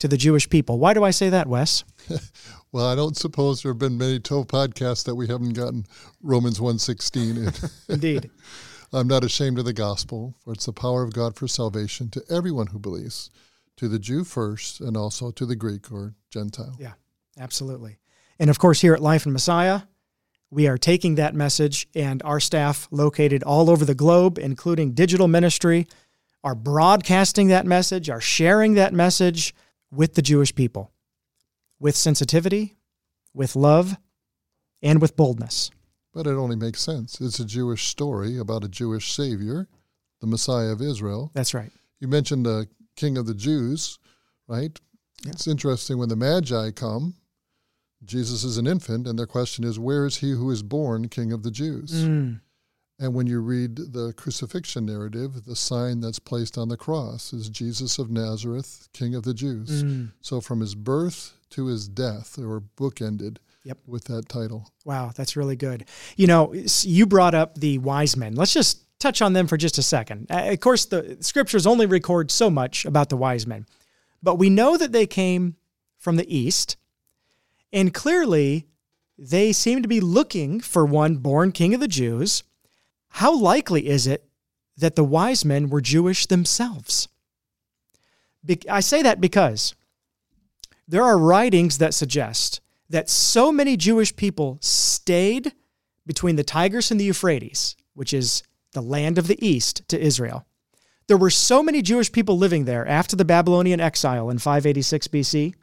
to 0.00 0.08
the 0.08 0.16
Jewish 0.16 0.48
people. 0.48 0.78
Why 0.78 0.94
do 0.94 1.04
I 1.04 1.10
say 1.10 1.30
that, 1.30 1.46
Wes? 1.46 1.84
well, 2.72 2.86
I 2.86 2.94
don't 2.94 3.16
suppose 3.16 3.62
there 3.62 3.72
have 3.72 3.78
been 3.78 3.98
many 3.98 4.18
Tov 4.18 4.46
podcasts 4.46 5.04
that 5.04 5.14
we 5.14 5.26
haven't 5.26 5.54
gotten 5.54 5.86
Romans 6.22 6.60
1.16 6.60 7.36
in. 7.36 7.70
Indeed. 7.94 8.30
I'm 8.92 9.08
not 9.08 9.24
ashamed 9.24 9.58
of 9.58 9.66
the 9.66 9.74
gospel, 9.74 10.34
for 10.42 10.54
it's 10.54 10.66
the 10.66 10.72
power 10.72 11.02
of 11.02 11.12
God 11.12 11.36
for 11.36 11.46
salvation 11.46 12.08
to 12.10 12.22
everyone 12.30 12.68
who 12.68 12.78
believes, 12.78 13.30
to 13.76 13.86
the 13.86 13.98
Jew 13.98 14.24
first, 14.24 14.80
and 14.80 14.96
also 14.96 15.30
to 15.32 15.44
the 15.44 15.56
Greek 15.56 15.92
or 15.92 16.14
Gentile. 16.30 16.74
Yeah, 16.78 16.94
absolutely. 17.38 17.98
And 18.38 18.48
of 18.48 18.58
course, 18.58 18.80
here 18.80 18.94
at 18.94 19.02
Life 19.02 19.26
in 19.26 19.32
Messiah, 19.32 19.82
we 20.50 20.66
are 20.68 20.78
taking 20.78 21.16
that 21.16 21.34
message, 21.34 21.86
and 21.94 22.22
our 22.22 22.40
staff, 22.40 22.88
located 22.90 23.42
all 23.42 23.68
over 23.68 23.84
the 23.84 23.94
globe, 23.94 24.38
including 24.38 24.92
digital 24.92 25.28
ministry, 25.28 25.86
are 26.42 26.54
broadcasting 26.54 27.48
that 27.48 27.66
message, 27.66 28.08
are 28.08 28.22
sharing 28.22 28.74
that 28.74 28.94
message 28.94 29.54
with 29.90 30.14
the 30.14 30.22
Jewish 30.22 30.54
people 30.54 30.92
with 31.80 31.96
sensitivity, 31.96 32.76
with 33.32 33.54
love, 33.54 33.96
and 34.82 35.00
with 35.00 35.16
boldness. 35.16 35.70
But 36.12 36.26
it 36.26 36.32
only 36.32 36.56
makes 36.56 36.80
sense. 36.80 37.20
It's 37.20 37.38
a 37.38 37.44
Jewish 37.44 37.86
story 37.86 38.38
about 38.38 38.64
a 38.64 38.68
Jewish 38.68 39.12
Savior, 39.12 39.68
the 40.20 40.26
Messiah 40.26 40.70
of 40.72 40.82
Israel. 40.82 41.30
That's 41.34 41.54
right. 41.54 41.70
You 42.00 42.08
mentioned 42.08 42.46
the 42.46 42.66
King 42.96 43.16
of 43.16 43.26
the 43.26 43.34
Jews, 43.34 43.98
right? 44.48 44.78
Yeah. 45.24 45.32
It's 45.32 45.46
interesting 45.46 45.98
when 45.98 46.08
the 46.08 46.16
Magi 46.16 46.70
come, 46.72 47.14
Jesus 48.04 48.44
is 48.44 48.58
an 48.58 48.66
infant, 48.66 49.06
and 49.06 49.18
their 49.18 49.26
question 49.26 49.64
is, 49.64 49.78
Where 49.78 50.06
is 50.06 50.16
he 50.16 50.32
who 50.32 50.50
is 50.50 50.62
born 50.62 51.08
King 51.08 51.32
of 51.32 51.42
the 51.42 51.50
Jews? 51.50 51.92
Mm. 51.92 52.40
And 53.00 53.14
when 53.14 53.28
you 53.28 53.40
read 53.40 53.76
the 53.76 54.12
crucifixion 54.16 54.86
narrative, 54.86 55.44
the 55.44 55.54
sign 55.54 56.00
that's 56.00 56.18
placed 56.18 56.58
on 56.58 56.68
the 56.68 56.76
cross 56.76 57.32
is 57.32 57.48
Jesus 57.48 57.98
of 57.98 58.10
Nazareth, 58.10 58.88
King 58.92 59.14
of 59.14 59.22
the 59.22 59.34
Jews. 59.34 59.84
Mm. 59.84 60.10
So 60.20 60.40
from 60.40 60.60
his 60.60 60.74
birth 60.74 61.34
to 61.50 61.66
his 61.66 61.86
death, 61.88 62.34
they 62.36 62.44
were 62.44 62.60
bookended 62.60 63.38
yep. 63.62 63.78
with 63.86 64.04
that 64.04 64.28
title. 64.28 64.72
Wow, 64.84 65.12
that's 65.14 65.36
really 65.36 65.54
good. 65.54 65.84
You 66.16 66.26
know, 66.26 66.52
you 66.82 67.06
brought 67.06 67.36
up 67.36 67.56
the 67.56 67.78
wise 67.78 68.16
men. 68.16 68.34
Let's 68.34 68.52
just 68.52 68.82
touch 68.98 69.22
on 69.22 69.32
them 69.32 69.46
for 69.46 69.56
just 69.56 69.78
a 69.78 69.82
second. 69.82 70.26
Uh, 70.28 70.48
of 70.48 70.60
course, 70.60 70.86
the 70.86 71.18
scriptures 71.20 71.68
only 71.68 71.86
record 71.86 72.32
so 72.32 72.50
much 72.50 72.84
about 72.84 73.10
the 73.10 73.16
wise 73.16 73.46
men, 73.46 73.66
but 74.22 74.36
we 74.36 74.50
know 74.50 74.76
that 74.76 74.90
they 74.90 75.06
came 75.06 75.54
from 75.98 76.16
the 76.16 76.36
east, 76.36 76.76
and 77.72 77.94
clearly 77.94 78.66
they 79.16 79.52
seem 79.52 79.82
to 79.82 79.88
be 79.88 80.00
looking 80.00 80.60
for 80.60 80.84
one 80.84 81.16
born 81.16 81.52
king 81.52 81.74
of 81.74 81.80
the 81.80 81.88
Jews 81.88 82.42
how 83.10 83.36
likely 83.36 83.88
is 83.88 84.06
it 84.06 84.24
that 84.76 84.96
the 84.96 85.04
wise 85.04 85.44
men 85.44 85.70
were 85.70 85.80
Jewish 85.80 86.26
themselves? 86.26 87.08
I 88.68 88.80
say 88.80 89.02
that 89.02 89.20
because 89.20 89.74
there 90.86 91.04
are 91.04 91.18
writings 91.18 91.78
that 91.78 91.94
suggest 91.94 92.60
that 92.88 93.10
so 93.10 93.52
many 93.52 93.76
Jewish 93.76 94.14
people 94.16 94.58
stayed 94.60 95.52
between 96.06 96.36
the 96.36 96.44
Tigris 96.44 96.90
and 96.90 96.98
the 96.98 97.04
Euphrates, 97.04 97.76
which 97.94 98.14
is 98.14 98.42
the 98.72 98.80
land 98.80 99.18
of 99.18 99.26
the 99.26 99.44
east 99.46 99.86
to 99.88 100.00
Israel. 100.00 100.46
There 101.06 101.16
were 101.16 101.30
so 101.30 101.62
many 101.62 101.82
Jewish 101.82 102.10
people 102.12 102.38
living 102.38 102.64
there 102.64 102.86
after 102.86 103.16
the 103.16 103.24
Babylonian 103.24 103.80
exile 103.80 104.30
in 104.30 104.38
586 104.38 105.08
BC 105.08 105.54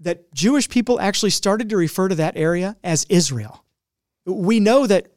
that 0.00 0.32
Jewish 0.32 0.68
people 0.68 1.00
actually 1.00 1.30
started 1.30 1.68
to 1.70 1.76
refer 1.76 2.08
to 2.08 2.14
that 2.14 2.36
area 2.36 2.76
as 2.84 3.04
Israel. 3.08 3.64
We 4.24 4.60
know 4.60 4.86
that 4.86 5.08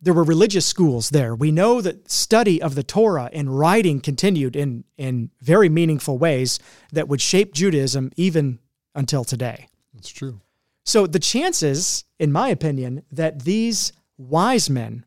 there 0.00 0.14
were 0.14 0.24
religious 0.24 0.66
schools 0.66 1.10
there. 1.10 1.34
We 1.34 1.50
know 1.50 1.80
that 1.80 2.10
study 2.10 2.60
of 2.60 2.74
the 2.74 2.82
Torah 2.82 3.30
and 3.32 3.58
writing 3.58 4.00
continued 4.00 4.54
in, 4.54 4.84
in 4.96 5.30
very 5.40 5.68
meaningful 5.68 6.18
ways 6.18 6.58
that 6.92 7.08
would 7.08 7.20
shape 7.20 7.54
Judaism 7.54 8.12
even 8.16 8.58
until 8.94 9.24
today. 9.24 9.68
That's 9.94 10.10
true. 10.10 10.40
So 10.84 11.06
the 11.06 11.18
chances, 11.18 12.04
in 12.18 12.30
my 12.30 12.48
opinion, 12.48 13.02
that 13.10 13.42
these 13.42 13.92
wise 14.18 14.70
men 14.70 15.04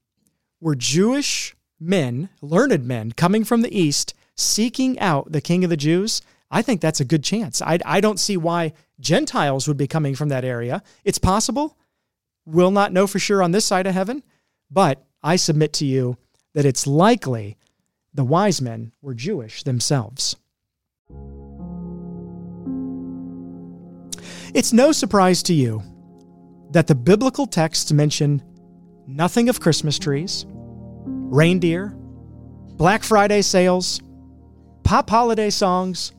were 0.60 0.75
Jewish 0.75 1.56
men, 1.80 2.30
learned 2.41 2.86
men 2.86 3.13
coming 3.13 3.43
from 3.43 3.62
the 3.62 3.78
east 3.78 4.13
seeking 4.36 4.99
out 4.99 5.32
the 5.32 5.41
king 5.41 5.63
of 5.63 5.69
the 5.69 5.78
Jews, 5.78 6.21
I 6.52 6.62
think 6.62 6.82
that's 6.82 6.99
a 6.99 7.06
good 7.06 7.23
chance. 7.23 7.62
I, 7.62 7.80
I 7.86 8.02
don't 8.02 8.19
see 8.19 8.38
why 8.38 8.73
Gentiles 8.99 9.67
would 9.67 9.78
be 9.78 9.88
coming 9.88 10.15
from 10.15 10.30
that 10.30 10.45
area. 10.45 10.82
It's 11.04 11.19
possible. 11.19 11.78
We'll 12.45 12.71
not 12.71 12.93
know 12.93 13.06
for 13.06 13.19
sure 13.19 13.43
on 13.43 13.52
this 13.52 13.65
side 13.65 13.86
of 13.86 13.93
heaven, 13.93 14.23
but 14.71 15.05
I 15.21 15.36
submit 15.36 15.73
to 15.73 15.86
you 15.86 16.17
that 16.53 16.65
it's 16.65 16.88
likely 16.88 17.58
the 18.13 18.23
wise 18.23 18.62
men 18.62 18.91
were 19.01 19.13
Jewish 19.13 19.63
themselves. 19.63 20.36
It's 24.53 24.73
no 24.73 24.91
surprise 24.91 25.43
to 25.43 25.53
you 25.53 25.84
that 26.71 26.88
the 26.88 26.95
biblical 26.95 27.45
texts 27.45 27.91
mention 27.91 28.43
nothing 29.05 29.49
of 29.49 29.60
Christmas 29.60 29.99
trees, 29.99 30.45
reindeer, 30.49 31.95
Black 32.77 33.03
Friday 33.03 33.41
sales, 33.41 34.01
pop 34.84 35.10
holiday 35.10 35.49
songs, 35.49 36.13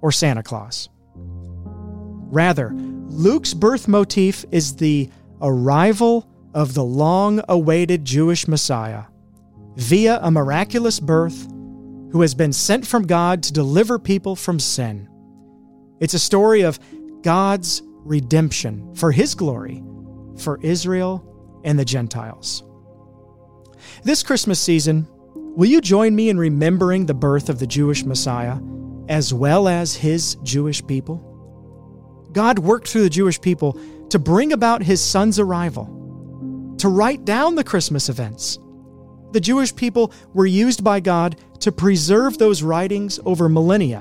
or 0.00 0.12
Santa 0.12 0.42
Claus. 0.42 0.88
Rather, 1.14 2.72
Luke's 2.74 3.54
birth 3.54 3.88
motif 3.88 4.44
is 4.50 4.76
the 4.76 5.10
arrival 5.40 6.28
of 6.54 6.74
the 6.74 6.84
long 6.84 7.40
awaited 7.48 8.04
Jewish 8.04 8.46
Messiah 8.46 9.04
via 9.76 10.18
a 10.22 10.30
miraculous 10.30 11.00
birth 11.00 11.46
who 12.12 12.20
has 12.20 12.34
been 12.34 12.52
sent 12.52 12.86
from 12.86 13.06
God 13.06 13.42
to 13.44 13.52
deliver 13.52 13.98
people 13.98 14.36
from 14.36 14.60
sin. 14.60 15.08
It's 16.00 16.14
a 16.14 16.18
story 16.18 16.62
of 16.62 16.78
God's 17.22 17.82
redemption 17.86 18.94
for 18.94 19.12
his 19.12 19.34
glory 19.34 19.82
for 20.36 20.60
Israel 20.62 21.60
and 21.64 21.78
the 21.78 21.84
Gentiles. 21.84 22.64
This 24.02 24.22
Christmas 24.22 24.60
season, 24.60 25.06
will 25.34 25.68
you 25.68 25.80
join 25.80 26.14
me 26.14 26.28
in 26.28 26.38
remembering 26.38 27.06
the 27.06 27.14
birth 27.14 27.48
of 27.48 27.58
the 27.58 27.66
Jewish 27.66 28.04
Messiah 28.04 28.58
as 29.08 29.32
well 29.32 29.68
as 29.68 29.94
his 29.94 30.36
Jewish 30.42 30.84
people? 30.86 31.28
God 32.32 32.58
worked 32.58 32.88
through 32.88 33.02
the 33.02 33.10
Jewish 33.10 33.40
people 33.40 33.78
to 34.10 34.18
bring 34.18 34.52
about 34.52 34.82
his 34.82 35.00
son's 35.00 35.38
arrival, 35.38 36.01
to 36.82 36.88
write 36.88 37.24
down 37.24 37.54
the 37.54 37.62
Christmas 37.62 38.08
events. 38.08 38.58
The 39.30 39.38
Jewish 39.38 39.72
people 39.76 40.12
were 40.34 40.46
used 40.46 40.82
by 40.82 40.98
God 40.98 41.36
to 41.60 41.70
preserve 41.70 42.38
those 42.38 42.64
writings 42.64 43.20
over 43.24 43.48
millennia. 43.48 44.00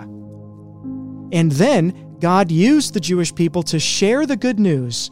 And 1.32 1.52
then 1.52 2.18
God 2.20 2.50
used 2.50 2.96
the 2.96 3.00
Jewish 3.00 3.36
people 3.36 3.62
to 3.64 3.80
share 3.80 4.26
the 4.26 4.36
good 4.36 4.60
news 4.60 5.12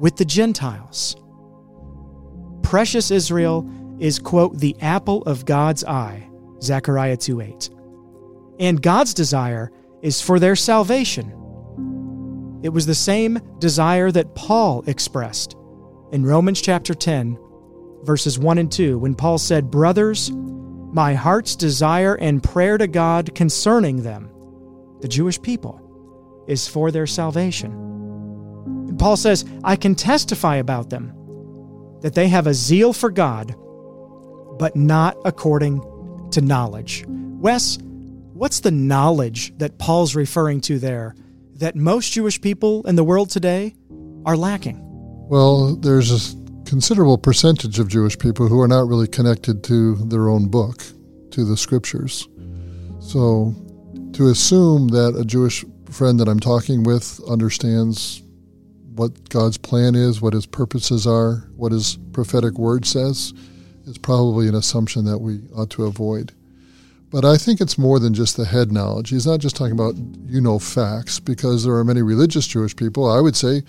with 0.00 0.16
the 0.16 0.24
Gentiles. 0.24 1.14
Precious 2.64 3.12
Israel 3.12 3.70
is, 4.00 4.18
quote, 4.18 4.58
the 4.58 4.74
apple 4.80 5.22
of 5.22 5.44
God's 5.44 5.84
eye, 5.84 6.28
Zechariah 6.60 7.16
2 7.16 7.40
8. 7.40 7.70
And 8.58 8.82
God's 8.82 9.14
desire 9.14 9.70
is 10.02 10.20
for 10.20 10.40
their 10.40 10.56
salvation. 10.56 11.30
It 12.64 12.70
was 12.70 12.86
the 12.86 12.94
same 12.96 13.38
desire 13.60 14.10
that 14.10 14.34
Paul 14.34 14.82
expressed 14.88 15.54
in 16.12 16.24
Romans 16.24 16.60
chapter 16.60 16.94
10, 16.94 17.38
verses 18.02 18.38
1 18.38 18.58
and 18.58 18.72
2, 18.72 18.98
when 18.98 19.14
Paul 19.14 19.36
said, 19.36 19.70
Brothers, 19.70 20.30
my 20.30 21.12
heart's 21.12 21.54
desire 21.54 22.14
and 22.14 22.42
prayer 22.42 22.78
to 22.78 22.86
God 22.86 23.34
concerning 23.34 24.02
them, 24.02 24.30
the 25.00 25.08
Jewish 25.08 25.40
people, 25.40 26.44
is 26.48 26.66
for 26.66 26.90
their 26.90 27.06
salvation. 27.06 27.72
And 28.88 28.98
Paul 28.98 29.18
says, 29.18 29.44
I 29.64 29.76
can 29.76 29.94
testify 29.94 30.56
about 30.56 30.88
them 30.88 31.12
that 32.00 32.14
they 32.14 32.28
have 32.28 32.46
a 32.46 32.54
zeal 32.54 32.94
for 32.94 33.10
God, 33.10 33.54
but 34.58 34.76
not 34.76 35.18
according 35.26 35.82
to 36.30 36.40
knowledge. 36.40 37.04
Wes, 37.06 37.76
what's 38.32 38.60
the 38.60 38.70
knowledge 38.70 39.56
that 39.58 39.78
Paul's 39.78 40.14
referring 40.14 40.62
to 40.62 40.78
there 40.78 41.14
that 41.56 41.76
most 41.76 42.12
Jewish 42.12 42.40
people 42.40 42.86
in 42.86 42.96
the 42.96 43.04
world 43.04 43.28
today 43.28 43.74
are 44.24 44.36
lacking? 44.36 44.87
Well, 45.28 45.76
there's 45.76 46.10
a 46.10 46.36
considerable 46.64 47.18
percentage 47.18 47.78
of 47.78 47.88
Jewish 47.88 48.18
people 48.18 48.48
who 48.48 48.58
are 48.62 48.68
not 48.68 48.88
really 48.88 49.06
connected 49.06 49.62
to 49.64 49.96
their 49.96 50.30
own 50.30 50.48
book, 50.48 50.82
to 51.32 51.44
the 51.44 51.54
scriptures. 51.54 52.26
So 53.00 53.54
to 54.14 54.28
assume 54.28 54.88
that 54.88 55.16
a 55.18 55.26
Jewish 55.26 55.66
friend 55.90 56.18
that 56.18 56.28
I'm 56.28 56.40
talking 56.40 56.82
with 56.82 57.20
understands 57.28 58.22
what 58.94 59.28
God's 59.28 59.58
plan 59.58 59.94
is, 59.94 60.22
what 60.22 60.32
his 60.32 60.46
purposes 60.46 61.06
are, 61.06 61.46
what 61.56 61.72
his 61.72 61.98
prophetic 62.12 62.58
word 62.58 62.86
says, 62.86 63.34
is 63.84 63.98
probably 63.98 64.48
an 64.48 64.54
assumption 64.54 65.04
that 65.04 65.18
we 65.18 65.40
ought 65.54 65.68
to 65.70 65.84
avoid. 65.84 66.32
But 67.10 67.26
I 67.26 67.36
think 67.36 67.60
it's 67.60 67.76
more 67.76 67.98
than 67.98 68.14
just 68.14 68.38
the 68.38 68.46
head 68.46 68.72
knowledge. 68.72 69.10
He's 69.10 69.26
not 69.26 69.40
just 69.40 69.56
talking 69.56 69.72
about 69.72 69.94
you 70.24 70.40
know 70.40 70.58
facts, 70.58 71.20
because 71.20 71.64
there 71.64 71.74
are 71.74 71.84
many 71.84 72.00
religious 72.00 72.46
Jewish 72.46 72.74
people. 72.74 73.10
I 73.10 73.20
would 73.20 73.36
say 73.36 73.62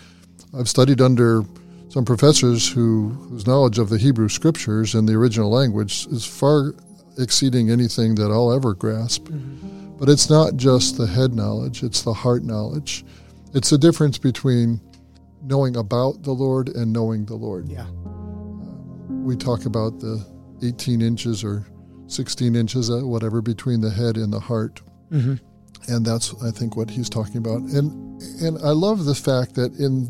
I've 0.57 0.69
studied 0.69 1.01
under 1.01 1.43
some 1.89 2.05
professors 2.05 2.69
who 2.69 3.09
whose 3.29 3.47
knowledge 3.47 3.79
of 3.79 3.89
the 3.89 3.97
Hebrew 3.97 4.29
scriptures 4.29 4.95
in 4.95 5.05
the 5.05 5.13
original 5.13 5.49
language 5.49 6.07
is 6.07 6.25
far 6.25 6.73
exceeding 7.17 7.69
anything 7.69 8.15
that 8.15 8.31
I'll 8.31 8.53
ever 8.53 8.73
grasp. 8.73 9.25
Mm-hmm. 9.25 9.97
But 9.97 10.07
it's 10.09 10.29
not 10.29 10.55
just 10.55 10.97
the 10.97 11.07
head 11.07 11.33
knowledge, 11.33 11.83
it's 11.83 12.03
the 12.03 12.13
heart 12.13 12.43
knowledge. 12.43 13.03
It's 13.53 13.69
the 13.69 13.77
difference 13.77 14.17
between 14.17 14.79
knowing 15.43 15.75
about 15.75 16.23
the 16.23 16.31
Lord 16.31 16.69
and 16.69 16.93
knowing 16.93 17.25
the 17.25 17.35
Lord. 17.35 17.67
Yeah. 17.67 17.81
Uh, 17.81 18.09
we 19.09 19.35
talk 19.35 19.65
about 19.65 19.99
the 19.99 20.25
18 20.63 21.01
inches 21.01 21.43
or 21.43 21.65
16 22.07 22.55
inches, 22.55 22.89
uh, 22.89 22.99
whatever, 22.99 23.41
between 23.41 23.81
the 23.81 23.89
head 23.89 24.17
and 24.17 24.31
the 24.31 24.39
heart. 24.39 24.81
Mm-hmm. 25.11 25.35
And 25.91 26.05
that's, 26.05 26.33
I 26.43 26.51
think, 26.51 26.77
what 26.77 26.89
he's 26.89 27.09
talking 27.09 27.37
about. 27.37 27.61
And, 27.61 28.21
and 28.41 28.57
I 28.59 28.71
love 28.71 29.05
the 29.05 29.15
fact 29.15 29.55
that 29.55 29.73
in 29.75 30.09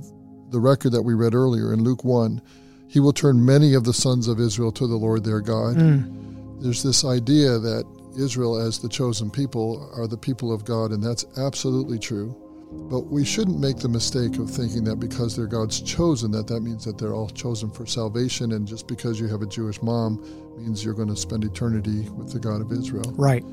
the 0.50 0.60
record 0.60 0.92
that 0.92 1.02
we 1.02 1.14
read 1.14 1.34
earlier 1.34 1.74
in 1.74 1.84
Luke 1.84 2.04
1, 2.04 2.42
he 2.88 3.00
will 3.00 3.14
turn 3.14 3.46
many 3.46 3.74
of 3.74 3.84
the 3.84 3.94
sons 3.94 4.28
of 4.28 4.40
Israel 4.40 4.72
to 4.74 4.88
the 4.88 4.96
Lord 4.96 5.24
their 5.24 5.42
God. 5.42 5.76
Mm. 5.76 6.62
There's 6.62 6.84
this 6.84 7.06
idea 7.06 7.60
that 7.60 7.86
Israel, 8.18 8.58
as 8.58 8.80
the 8.80 8.90
chosen 8.90 9.30
people, 9.30 9.90
are 9.96 10.08
the 10.08 10.18
people 10.18 10.52
of 10.52 10.66
God, 10.66 10.92
and 10.92 11.02
that's 11.02 11.26
absolutely 11.38 12.00
true. 12.00 12.36
But 12.72 13.08
we 13.08 13.26
shouldn't 13.26 13.60
make 13.60 13.78
the 13.78 13.90
mistake 13.90 14.38
of 14.38 14.50
thinking 14.50 14.84
that 14.84 14.98
because 14.98 15.36
they're 15.36 15.48
God's 15.48 15.82
chosen, 15.82 16.32
that 16.32 16.48
that 16.48 16.62
means 16.62 16.86
that 16.86 16.98
they're 16.98 17.14
all 17.14 17.30
chosen 17.30 17.72
for 17.72 17.86
salvation, 17.86 18.52
and 18.52 18.68
just 18.68 18.88
because 18.88 19.20
you 19.20 19.28
have 19.28 19.42
a 19.42 19.48
Jewish 19.48 19.82
mom 19.82 20.24
means 20.58 20.84
you're 20.84 20.94
going 20.94 21.08
to 21.08 21.16
spend 21.16 21.44
eternity 21.44 22.10
with 22.10 22.32
the 22.32 22.40
God 22.40 22.62
of 22.62 22.72
Israel. 22.72 23.12
Right. 23.16 23.44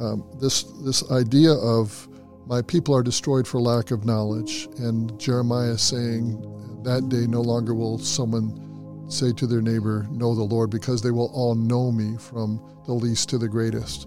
Um, 0.00 0.24
this 0.40 0.64
this 0.84 1.08
idea 1.10 1.52
of 1.52 2.08
my 2.50 2.60
people 2.60 2.94
are 2.94 3.02
destroyed 3.02 3.48
for 3.48 3.60
lack 3.60 3.90
of 3.90 4.04
knowledge, 4.04 4.68
and 4.78 5.18
Jeremiah 5.18 5.78
saying, 5.78 6.36
"That 6.82 7.08
day 7.08 7.26
no 7.26 7.40
longer 7.40 7.74
will 7.74 7.98
someone." 7.98 8.66
Say 9.08 9.32
to 9.32 9.46
their 9.48 9.60
neighbor, 9.60 10.06
Know 10.12 10.36
the 10.36 10.44
Lord, 10.44 10.70
because 10.70 11.02
they 11.02 11.10
will 11.10 11.32
all 11.34 11.56
know 11.56 11.90
me 11.90 12.16
from 12.16 12.60
the 12.86 12.92
least 12.92 13.28
to 13.30 13.38
the 13.38 13.48
greatest 13.48 14.06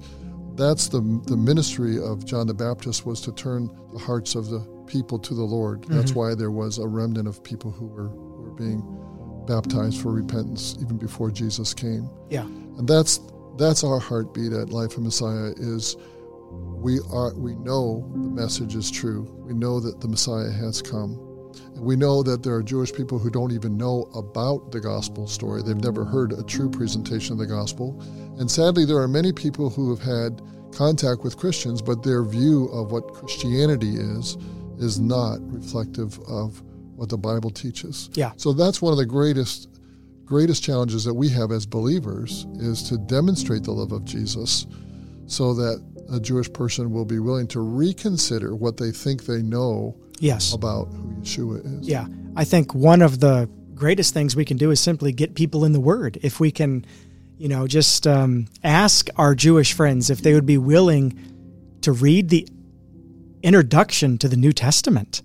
that's 0.56 0.88
the, 0.88 1.02
the 1.26 1.38
ministry 1.38 1.98
of 1.98 2.26
John 2.26 2.48
the 2.48 2.54
Baptist 2.54 3.06
was 3.06 3.22
to 3.22 3.32
turn 3.32 3.70
the 3.92 4.00
hearts 4.00 4.36
of 4.36 4.50
the 4.50 4.60
people 4.86 5.18
to 5.20 5.34
the 5.34 5.44
Lord. 5.44 5.82
Mm-hmm. 5.82 5.96
That's 5.96 6.14
why 6.14 6.36
there 6.36 6.52
was 6.52 6.78
a 6.78 6.88
remnant 6.88 7.28
of 7.28 7.44
people 7.44 7.72
who 7.72 7.88
were, 7.88 8.10
were 8.10 8.52
being 8.52 8.82
baptized 9.48 10.02
for 10.02 10.12
repentance 10.12 10.78
even 10.82 10.98
before 10.98 11.32
Jesus 11.32 11.74
came. 11.74 12.10
Yeah. 12.30 12.44
And 12.44 12.88
that's 12.88 13.20
that's 13.58 13.84
our 13.84 14.00
heartbeat 14.00 14.52
at 14.52 14.70
Life 14.70 14.98
of 14.98 15.04
Messiah 15.04 15.54
is 15.58 15.96
we 16.84 17.00
are 17.12 17.34
we 17.36 17.56
know 17.56 18.10
the 18.14 18.30
message 18.30 18.76
is 18.76 18.92
true. 18.92 19.24
We 19.46 19.54
know 19.54 19.80
that 19.80 20.02
the 20.02 20.08
Messiah 20.08 20.52
has 20.52 20.82
come. 20.82 21.20
And 21.76 21.82
we 21.82 21.96
know 21.96 22.24
that 22.24 22.44
there 22.44 22.56
are 22.56 22.64
Jewish 22.64 22.92
people 22.92 23.20
who 23.20 23.30
don't 23.30 23.52
even 23.52 23.78
know 23.78 24.10
about 24.16 24.72
the 24.72 24.80
gospel 24.80 25.28
story. 25.28 25.62
They've 25.62 25.76
never 25.76 26.04
heard 26.04 26.34
a 26.34 26.44
true 26.44 26.70
presentation 26.70 27.34
of 27.34 27.40
the 27.40 27.46
gospel. 27.46 28.02
And 28.40 28.50
sadly, 28.50 28.86
there 28.86 28.98
are 28.98 29.08
many 29.08 29.32
people 29.32 29.70
who 29.70 29.90
have 29.96 30.00
had 30.00 30.42
contact 30.74 31.24
with 31.24 31.38
Christians, 31.38 31.82
but 31.82 32.04
their 32.04 32.24
view 32.24 32.66
of 32.70 32.92
what 32.92 33.14
Christianity 33.14 33.96
is 33.96 34.38
is 34.80 35.00
not 35.00 35.38
reflective 35.52 36.20
of 36.28 36.62
what 36.96 37.10
the 37.10 37.18
Bible 37.18 37.50
teaches. 37.50 38.10
Yeah. 38.14 38.32
So 38.38 38.54
that's 38.54 38.82
one 38.82 38.92
of 38.92 38.98
the 38.98 39.06
greatest 39.06 39.70
greatest 40.26 40.64
challenges 40.64 41.04
that 41.04 41.14
we 41.14 41.30
have 41.30 41.52
as 41.52 41.66
believers 41.66 42.48
is 42.56 42.82
to 42.82 42.98
demonstrate 42.98 43.64
the 43.64 43.72
love 43.72 43.92
of 43.92 44.06
Jesus 44.06 44.66
so 45.28 45.54
that 45.54 45.84
a 46.14 46.20
Jewish 46.20 46.52
person 46.54 46.92
will 46.92 47.06
be 47.06 47.20
willing 47.20 47.48
to 47.48 47.60
reconsider 47.60 48.56
what 48.56 48.78
they 48.78 48.92
think 48.92 49.26
they 49.26 49.42
know 49.42 49.96
yes. 50.20 50.54
about 50.54 50.86
who 50.86 51.16
Yeshua 51.22 51.80
is. 51.82 51.88
Yeah. 51.88 52.08
I 52.36 52.44
think 52.44 52.74
one 52.74 53.02
of 53.02 53.20
the 53.20 53.50
greatest 53.74 54.14
things 54.14 54.36
we 54.36 54.46
can 54.46 54.58
do 54.58 54.72
is 54.72 54.80
simply 54.80 55.12
get 55.12 55.36
people 55.36 55.66
in 55.66 55.74
the 55.74 55.80
Word. 55.80 56.20
If 56.22 56.40
we 56.40 56.52
can, 56.52 56.86
you 57.38 57.50
know, 57.50 57.68
just 57.68 58.06
um, 58.06 58.48
ask 58.64 59.10
our 59.18 59.36
Jewish 59.36 59.74
friends 59.74 60.10
if 60.10 60.22
they 60.22 60.34
would 60.34 60.46
be 60.46 60.58
willing 60.58 61.20
to 61.82 61.92
read 61.92 62.30
the 62.30 62.48
introduction 63.42 64.18
to 64.20 64.30
the 64.30 64.38
New 64.38 64.54
Testament, 64.54 65.22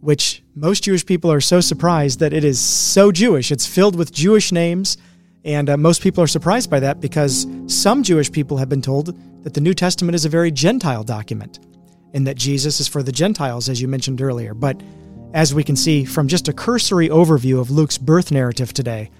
which 0.00 0.42
most 0.54 0.84
Jewish 0.84 1.04
people 1.04 1.30
are 1.30 1.40
so 1.40 1.60
surprised 1.60 2.20
that 2.20 2.32
it 2.32 2.44
is 2.44 2.60
so 2.60 3.12
Jewish. 3.12 3.50
It's 3.50 3.66
filled 3.66 3.96
with 3.96 4.12
Jewish 4.12 4.52
names, 4.52 4.96
And 5.44 5.68
uh, 5.68 5.76
most 5.76 6.02
people 6.02 6.22
are 6.22 6.28
surprised 6.28 6.70
by 6.70 6.80
that 6.80 7.00
because 7.00 7.46
some 7.66 8.02
Jewish 8.02 8.30
people 8.30 8.58
have 8.58 8.68
been 8.68 8.82
told 8.82 9.16
that 9.42 9.54
the 9.54 9.60
New 9.60 9.74
Testament 9.74 10.14
is 10.14 10.24
a 10.24 10.28
very 10.28 10.50
Gentile 10.50 11.02
document 11.02 11.58
and 12.14 12.26
that 12.26 12.36
Jesus 12.36 12.78
is 12.78 12.88
for 12.88 13.02
the 13.02 13.12
Gentiles, 13.12 13.68
as 13.68 13.80
you 13.80 13.88
mentioned 13.88 14.22
earlier. 14.22 14.54
But 14.54 14.80
as 15.34 15.54
we 15.54 15.64
can 15.64 15.76
see 15.76 16.04
from 16.04 16.28
just 16.28 16.48
a 16.48 16.52
cursory 16.52 17.08
overview 17.08 17.60
of 17.60 17.70
Luke's 17.70 17.98
birth 17.98 18.30
narrative 18.30 18.72
today, 18.72 19.10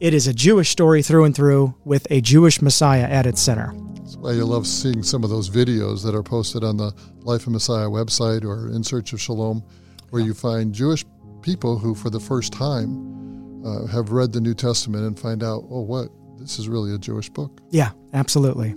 it 0.00 0.14
is 0.14 0.26
a 0.26 0.32
Jewish 0.32 0.70
story 0.70 1.02
through 1.02 1.24
and 1.24 1.34
through 1.34 1.74
with 1.84 2.06
a 2.10 2.20
Jewish 2.20 2.62
Messiah 2.62 3.04
at 3.04 3.26
its 3.26 3.40
center. 3.40 3.74
That's 3.94 4.16
why 4.16 4.32
you 4.32 4.44
love 4.44 4.66
seeing 4.66 5.02
some 5.02 5.22
of 5.22 5.30
those 5.30 5.50
videos 5.50 6.02
that 6.04 6.14
are 6.14 6.22
posted 6.22 6.64
on 6.64 6.78
the 6.78 6.92
Life 7.20 7.46
of 7.46 7.52
Messiah 7.52 7.86
website 7.86 8.42
or 8.42 8.74
In 8.74 8.82
Search 8.82 9.12
of 9.12 9.20
Shalom, 9.20 9.62
where 10.08 10.22
you 10.22 10.32
find 10.34 10.72
Jewish 10.72 11.04
people 11.42 11.78
who, 11.78 11.94
for 11.94 12.10
the 12.10 12.18
first 12.18 12.52
time, 12.52 13.19
uh, 13.64 13.86
have 13.86 14.10
read 14.10 14.32
the 14.32 14.40
New 14.40 14.54
Testament 14.54 15.04
and 15.04 15.18
find 15.18 15.42
out, 15.42 15.64
oh, 15.70 15.82
what? 15.82 16.08
This 16.38 16.58
is 16.58 16.68
really 16.68 16.94
a 16.94 16.98
Jewish 16.98 17.28
book. 17.28 17.60
Yeah, 17.70 17.90
absolutely. 18.14 18.74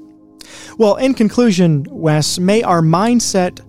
Well, 0.78 0.98
in 0.98 1.14
conclusion, 1.14 1.86
Wes, 1.90 2.40
may 2.40 2.62
our 2.64 2.82
mindset 2.82 3.62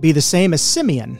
be 0.00 0.12
the 0.12 0.20
same 0.20 0.54
as 0.54 0.62
Simeon. 0.62 1.16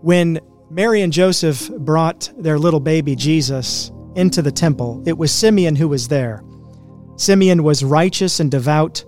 When 0.00 0.40
Mary 0.70 1.02
and 1.02 1.12
Joseph 1.12 1.70
brought 1.78 2.30
their 2.36 2.58
little 2.58 2.80
baby 2.80 3.14
Jesus 3.14 3.90
into 4.16 4.42
the 4.42 4.50
temple, 4.50 5.02
it 5.06 5.16
was 5.16 5.32
Simeon 5.32 5.76
who 5.76 5.88
was 5.88 6.08
there. 6.08 6.42
Simeon 7.16 7.62
was 7.62 7.84
righteous 7.84 8.40
and 8.40 8.50
devout, 8.50 9.04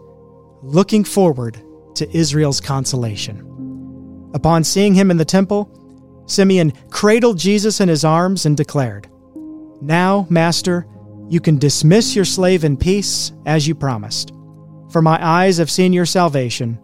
looking 0.62 1.04
forward 1.04 1.60
to 1.96 2.16
Israel's 2.16 2.60
consolation. 2.60 3.46
Upon 4.34 4.64
seeing 4.64 4.94
him 4.94 5.10
in 5.10 5.16
the 5.16 5.24
temple, 5.24 5.68
Simeon 6.30 6.72
cradled 6.90 7.38
Jesus 7.38 7.80
in 7.80 7.88
his 7.88 8.04
arms 8.04 8.46
and 8.46 8.56
declared, 8.56 9.08
Now, 9.80 10.26
Master, 10.30 10.86
you 11.28 11.40
can 11.40 11.58
dismiss 11.58 12.14
your 12.14 12.24
slave 12.24 12.64
in 12.64 12.76
peace 12.76 13.32
as 13.46 13.66
you 13.66 13.74
promised. 13.74 14.32
For 14.90 15.02
my 15.02 15.18
eyes 15.24 15.58
have 15.58 15.70
seen 15.70 15.92
your 15.92 16.06
salvation. 16.06 16.78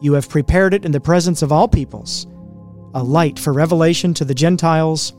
You 0.00 0.12
have 0.12 0.28
prepared 0.28 0.72
it 0.72 0.84
in 0.84 0.92
the 0.92 1.00
presence 1.00 1.42
of 1.42 1.50
all 1.50 1.66
peoples, 1.66 2.26
a 2.94 3.02
light 3.02 3.38
for 3.38 3.52
revelation 3.52 4.14
to 4.14 4.24
the 4.24 4.34
Gentiles 4.34 5.12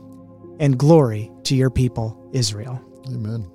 and 0.60 0.78
glory 0.78 1.30
to 1.44 1.54
your 1.54 1.70
people, 1.70 2.30
Israel. 2.32 2.82
Amen. 3.06 3.50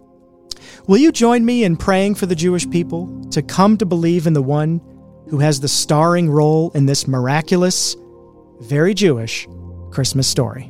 Will 0.88 0.98
you 0.98 1.12
join 1.12 1.44
me 1.44 1.64
in 1.64 1.76
praying 1.76 2.16
for 2.16 2.28
the 2.28 2.36
Jewish 2.36 2.70
people 2.70 3.26
to 3.32 3.42
come 3.42 3.78
to 3.78 3.86
believe 3.86 4.28
in 4.28 4.34
the 4.34 4.44
one 4.44 4.80
who 5.30 5.40
has 5.40 5.60
the 5.60 5.68
starring 5.68 6.30
role 6.30 6.72
in 6.76 6.86
this 6.86 7.08
miraculous, 7.08 7.96
very 8.60 8.94
Jewish 8.94 9.48
Christmas 9.94 10.28
story? 10.28 10.70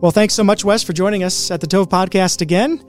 Well, 0.00 0.12
thanks 0.12 0.34
so 0.34 0.44
much, 0.44 0.64
Wes, 0.64 0.84
for 0.84 0.92
joining 0.92 1.24
us 1.24 1.50
at 1.50 1.60
the 1.60 1.66
Tove 1.66 1.88
Podcast 1.88 2.40
again. 2.40 2.84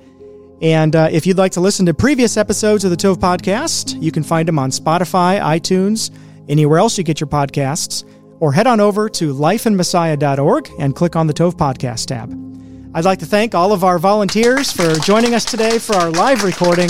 And 0.62 0.96
uh, 0.96 1.10
if 1.12 1.26
you'd 1.26 1.38
like 1.38 1.54
to 1.54 1.62
listen 1.62 1.86
to 1.88 1.94
previous 1.94 2.38
episodes 2.38 2.84
of 2.84 2.92
the 2.92 2.98
Tove 2.98 3.16
Podcast, 3.16 4.00
you 4.02 4.12
can 4.12 4.24
find 4.24 4.48
them 4.48 4.60
on 4.60 4.70
Spotify, 4.70 5.42
iTunes, 5.42 6.12
anywhere 6.48 6.78
else 6.78 6.98
you 6.98 7.04
get 7.04 7.20
your 7.20 7.28
podcasts, 7.28 8.04
or 8.40 8.54
head 8.54 8.68
on 8.68 8.80
over 8.80 9.10
to 9.10 9.34
lifeinmessiah.org 9.34 10.70
and 10.80 10.96
click 10.96 11.16
on 11.16 11.28
the 11.28 11.34
Tove 11.34 11.54
Podcast 11.54 12.06
tab. 12.08 12.32
I'd 12.94 13.06
like 13.06 13.20
to 13.20 13.26
thank 13.26 13.56
all 13.56 13.72
of 13.72 13.84
our 13.84 14.00
volunteers 14.00 14.72
for 14.72 14.94
joining 14.96 15.34
us 15.34 15.46
today 15.46 15.80
for 15.80 15.96
our 15.96 16.12
live 16.12 16.44
recording 16.44 16.90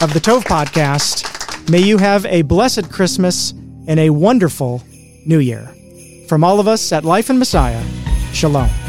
of 0.00 0.12
the 0.14 0.20
Tove 0.20 0.44
podcast. 0.44 1.70
May 1.70 1.80
you 1.80 1.98
have 1.98 2.24
a 2.26 2.42
blessed 2.42 2.90
Christmas 2.90 3.50
and 3.86 3.98
a 4.00 4.10
wonderful 4.10 4.82
New 5.26 5.38
Year. 5.38 5.77
From 6.28 6.44
all 6.44 6.60
of 6.60 6.68
us 6.68 6.92
at 6.92 7.06
Life 7.06 7.30
in 7.30 7.38
Messiah, 7.38 7.82
Shalom. 8.34 8.87